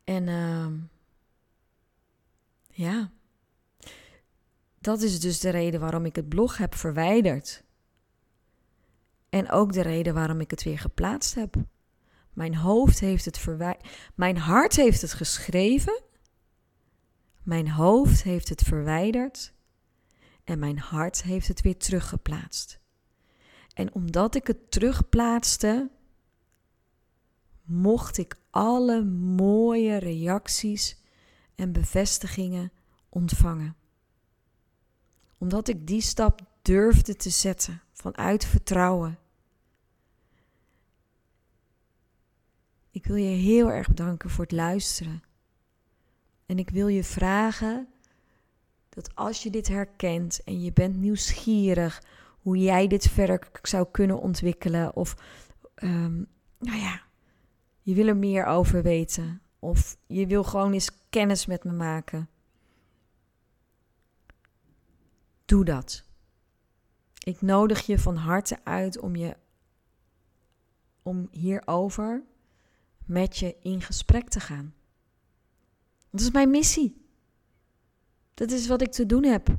En 0.03 0.27
uh, 0.27 0.67
ja, 2.69 3.11
dat 4.81 5.01
is 5.01 5.19
dus 5.19 5.39
de 5.39 5.49
reden 5.49 5.79
waarom 5.79 6.05
ik 6.05 6.15
het 6.15 6.29
blog 6.29 6.57
heb 6.57 6.75
verwijderd. 6.75 7.63
En 9.29 9.51
ook 9.51 9.73
de 9.73 9.81
reden 9.81 10.13
waarom 10.13 10.39
ik 10.39 10.51
het 10.51 10.63
weer 10.63 10.79
geplaatst 10.79 11.35
heb. 11.35 11.55
Mijn 12.33 12.55
hoofd 12.55 12.99
heeft 12.99 13.25
het 13.25 13.37
verwijderd. 13.37 13.87
Mijn 14.15 14.37
hart 14.37 14.75
heeft 14.75 15.01
het 15.01 15.13
geschreven. 15.13 16.01
Mijn 17.43 17.69
hoofd 17.69 18.23
heeft 18.23 18.49
het 18.49 18.61
verwijderd. 18.61 19.53
En 20.43 20.59
mijn 20.59 20.79
hart 20.79 21.23
heeft 21.23 21.47
het 21.47 21.61
weer 21.61 21.77
teruggeplaatst. 21.77 22.79
En 23.73 23.93
omdat 23.93 24.35
ik 24.35 24.47
het 24.47 24.71
terugplaatste, 24.71 25.89
mocht 27.63 28.17
ik 28.17 28.35
alle 28.49 29.03
mooie 29.35 29.97
reacties 29.97 31.01
en 31.55 31.71
bevestigingen 31.71 32.71
ontvangen. 33.09 33.75
Omdat 35.41 35.67
ik 35.67 35.88
die 35.88 36.01
stap 36.01 36.39
durfde 36.62 37.15
te 37.15 37.30
zetten 37.30 37.82
vanuit 37.91 38.45
vertrouwen. 38.45 39.19
Ik 42.91 43.06
wil 43.06 43.15
je 43.15 43.36
heel 43.36 43.71
erg 43.71 43.88
bedanken 43.88 44.30
voor 44.30 44.43
het 44.43 44.54
luisteren. 44.54 45.23
En 46.45 46.60
ik 46.60 46.69
wil 46.69 46.88
je 46.88 47.04
vragen 47.04 47.88
dat 48.89 49.15
als 49.15 49.43
je 49.43 49.49
dit 49.49 49.67
herkent 49.67 50.43
en 50.43 50.62
je 50.62 50.73
bent 50.73 50.95
nieuwsgierig 50.95 52.04
hoe 52.41 52.58
jij 52.58 52.88
dit 52.88 53.08
verder 53.08 53.47
zou 53.62 53.88
kunnen 53.91 54.19
ontwikkelen, 54.19 54.95
of 54.95 55.15
um, 55.84 56.27
nou 56.60 56.77
ja, 56.77 57.01
je 57.82 57.93
wil 57.93 58.08
er 58.08 58.17
meer 58.17 58.45
over 58.45 58.84
weten. 58.84 59.41
Of 59.60 59.97
je 60.08 60.27
wil 60.27 60.43
gewoon 60.43 60.73
eens 60.73 61.08
kennis 61.10 61.45
met 61.45 61.63
me 61.63 61.71
maken. 61.71 62.30
Doe 65.51 65.65
dat. 65.65 66.03
Ik 67.23 67.41
nodig 67.41 67.85
je 67.85 67.99
van 67.99 68.15
harte 68.15 68.57
uit 68.63 68.99
om 68.99 69.15
je 69.15 69.37
om 71.01 71.27
hierover 71.31 72.23
met 73.05 73.37
je 73.37 73.55
in 73.61 73.81
gesprek 73.81 74.29
te 74.29 74.39
gaan. 74.39 74.73
Dat 76.09 76.21
is 76.21 76.31
mijn 76.31 76.49
missie. 76.49 77.05
Dat 78.33 78.51
is 78.51 78.67
wat 78.67 78.81
ik 78.81 78.91
te 78.91 79.05
doen 79.05 79.23
heb. 79.23 79.57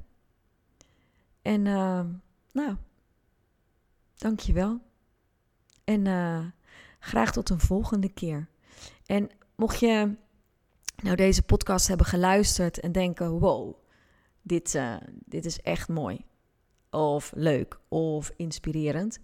En 1.42 1.66
uh, 1.66 2.04
nou, 2.52 2.76
dank 4.14 4.40
je 4.40 4.52
wel. 4.52 4.80
En 5.84 6.04
uh, 6.04 6.46
Graag 6.98 7.32
tot 7.32 7.50
een 7.50 7.60
volgende 7.60 8.12
keer. 8.12 8.48
En 9.06 9.30
mocht 9.54 9.80
je 9.80 10.14
nou 11.02 11.16
deze 11.16 11.42
podcast 11.42 11.86
hebben 11.88 12.06
geluisterd 12.06 12.80
en 12.80 12.92
denken: 12.92 13.30
wow, 13.30 13.81
dit, 14.42 14.74
uh, 14.74 14.94
dit 15.24 15.44
is 15.44 15.60
echt 15.60 15.88
mooi. 15.88 16.24
Of 16.90 17.32
leuk 17.34 17.80
of 17.88 18.32
inspirerend. 18.36 19.18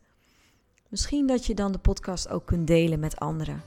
Misschien 0.88 1.26
dat 1.26 1.46
je 1.46 1.54
dan 1.54 1.72
de 1.72 1.78
podcast 1.78 2.28
ook 2.28 2.46
kunt 2.46 2.66
delen 2.66 3.00
met 3.00 3.18
anderen. 3.18 3.62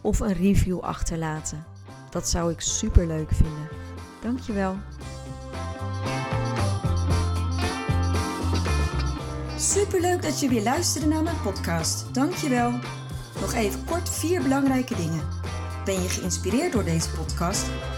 Of 0.00 0.20
een 0.20 0.32
review 0.32 0.80
achterlaten. 0.80 1.64
Dat 2.10 2.28
zou 2.28 2.52
ik 2.52 2.60
super 2.60 3.06
leuk 3.06 3.30
vinden. 3.30 3.68
Dankjewel. 4.20 4.76
Superleuk 9.56 10.22
dat 10.22 10.40
je 10.40 10.48
weer 10.48 10.62
luisterde 10.62 11.06
naar 11.06 11.22
mijn 11.22 11.40
podcast. 11.42 12.14
Dankjewel. 12.14 12.70
Nog 13.40 13.52
even 13.52 13.84
kort 13.84 14.08
vier 14.08 14.42
belangrijke 14.42 14.96
dingen. 14.96 15.22
Ben 15.84 16.02
je 16.02 16.08
geïnspireerd 16.08 16.72
door 16.72 16.84
deze 16.84 17.10
podcast? 17.10 17.66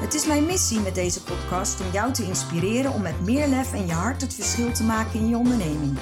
Het 0.00 0.14
is 0.14 0.26
mijn 0.26 0.46
missie 0.46 0.80
met 0.80 0.94
deze 0.94 1.22
podcast 1.22 1.80
om 1.80 1.86
jou 1.92 2.12
te 2.12 2.24
inspireren 2.24 2.92
om 2.92 3.02
met 3.02 3.20
meer 3.20 3.48
lef 3.48 3.72
en 3.72 3.86
je 3.86 3.92
hart 3.92 4.20
het 4.20 4.34
verschil 4.34 4.72
te 4.72 4.82
maken 4.82 5.20
in 5.20 5.28
je 5.28 5.36
onderneming. 5.36 5.98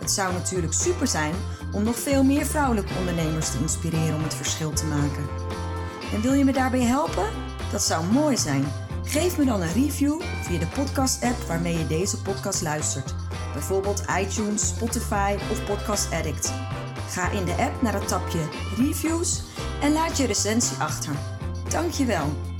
Het 0.00 0.10
zou 0.10 0.32
natuurlijk 0.32 0.72
super 0.72 1.06
zijn 1.06 1.34
om 1.72 1.82
nog 1.82 1.96
veel 1.96 2.24
meer 2.24 2.46
vrouwelijke 2.46 2.94
ondernemers 2.98 3.50
te 3.50 3.58
inspireren 3.58 4.14
om 4.14 4.22
het 4.22 4.34
verschil 4.34 4.72
te 4.72 4.86
maken. 4.86 5.28
En 6.12 6.20
wil 6.20 6.32
je 6.32 6.44
me 6.44 6.52
daarbij 6.52 6.82
helpen? 6.82 7.26
Dat 7.72 7.82
zou 7.82 8.04
mooi 8.04 8.36
zijn. 8.36 8.64
Geef 9.04 9.38
me 9.38 9.44
dan 9.44 9.60
een 9.60 9.72
review 9.72 10.20
via 10.42 10.58
de 10.58 10.66
podcast-app 10.66 11.42
waarmee 11.46 11.78
je 11.78 11.86
deze 11.86 12.22
podcast 12.22 12.62
luistert. 12.62 13.14
Bijvoorbeeld 13.52 14.02
iTunes, 14.20 14.68
Spotify 14.68 15.36
of 15.50 15.64
Podcast 15.64 16.12
Addict. 16.12 16.52
Ga 17.08 17.30
in 17.30 17.44
de 17.44 17.54
app 17.54 17.82
naar 17.82 17.94
het 17.94 18.08
tapje 18.08 18.48
Reviews 18.76 19.42
en 19.80 19.92
laat 19.92 20.16
je 20.16 20.26
recensie 20.26 20.76
achter. 20.76 21.14
Dankjewel. 21.68 22.51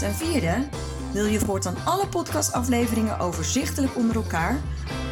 Ten 0.00 0.14
vierde, 0.14 0.68
wil 1.12 1.24
je 1.24 1.38
voortaan 1.38 1.76
alle 1.84 2.06
podcastafleveringen 2.06 3.18
overzichtelijk 3.18 3.96
onder 3.96 4.16
elkaar? 4.16 4.60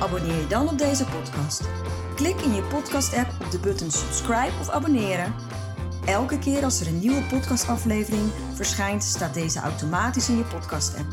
Abonneer 0.01 0.41
je 0.41 0.47
dan 0.47 0.69
op 0.69 0.79
deze 0.79 1.05
podcast. 1.05 1.69
Klik 2.15 2.41
in 2.41 2.55
je 2.55 2.63
podcast-app 2.63 3.31
op 3.45 3.51
de 3.51 3.59
button 3.59 3.91
subscribe 3.91 4.53
of 4.61 4.69
abonneren. 4.69 5.35
Elke 6.05 6.39
keer 6.39 6.65
als 6.65 6.81
er 6.81 6.87
een 6.87 6.99
nieuwe 6.99 7.23
podcastaflevering 7.23 8.31
verschijnt, 8.55 9.05
staat 9.05 9.35
deze 9.35 9.61
automatisch 9.61 10.29
in 10.29 10.37
je 10.37 10.45
podcast-app. 10.45 11.09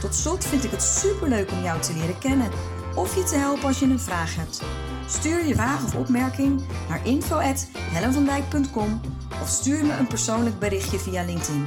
Tot 0.00 0.14
slot 0.14 0.44
vind 0.44 0.64
ik 0.64 0.70
het 0.70 0.82
superleuk 0.82 1.50
om 1.50 1.62
jou 1.62 1.80
te 1.80 1.94
leren 1.94 2.18
kennen 2.18 2.50
of 2.94 3.14
je 3.14 3.22
te 3.24 3.36
helpen 3.36 3.64
als 3.64 3.78
je 3.78 3.86
een 3.86 4.00
vraag 4.00 4.36
hebt. 4.36 4.62
Stuur 5.08 5.46
je 5.46 5.54
vraag 5.54 5.84
of 5.84 5.94
opmerking 5.94 6.62
naar 6.88 7.06
info@hellenvandijk.com 7.06 9.00
of 9.42 9.48
stuur 9.48 9.84
me 9.84 9.92
een 9.92 10.06
persoonlijk 10.06 10.58
berichtje 10.58 10.98
via 10.98 11.24
LinkedIn. 11.24 11.66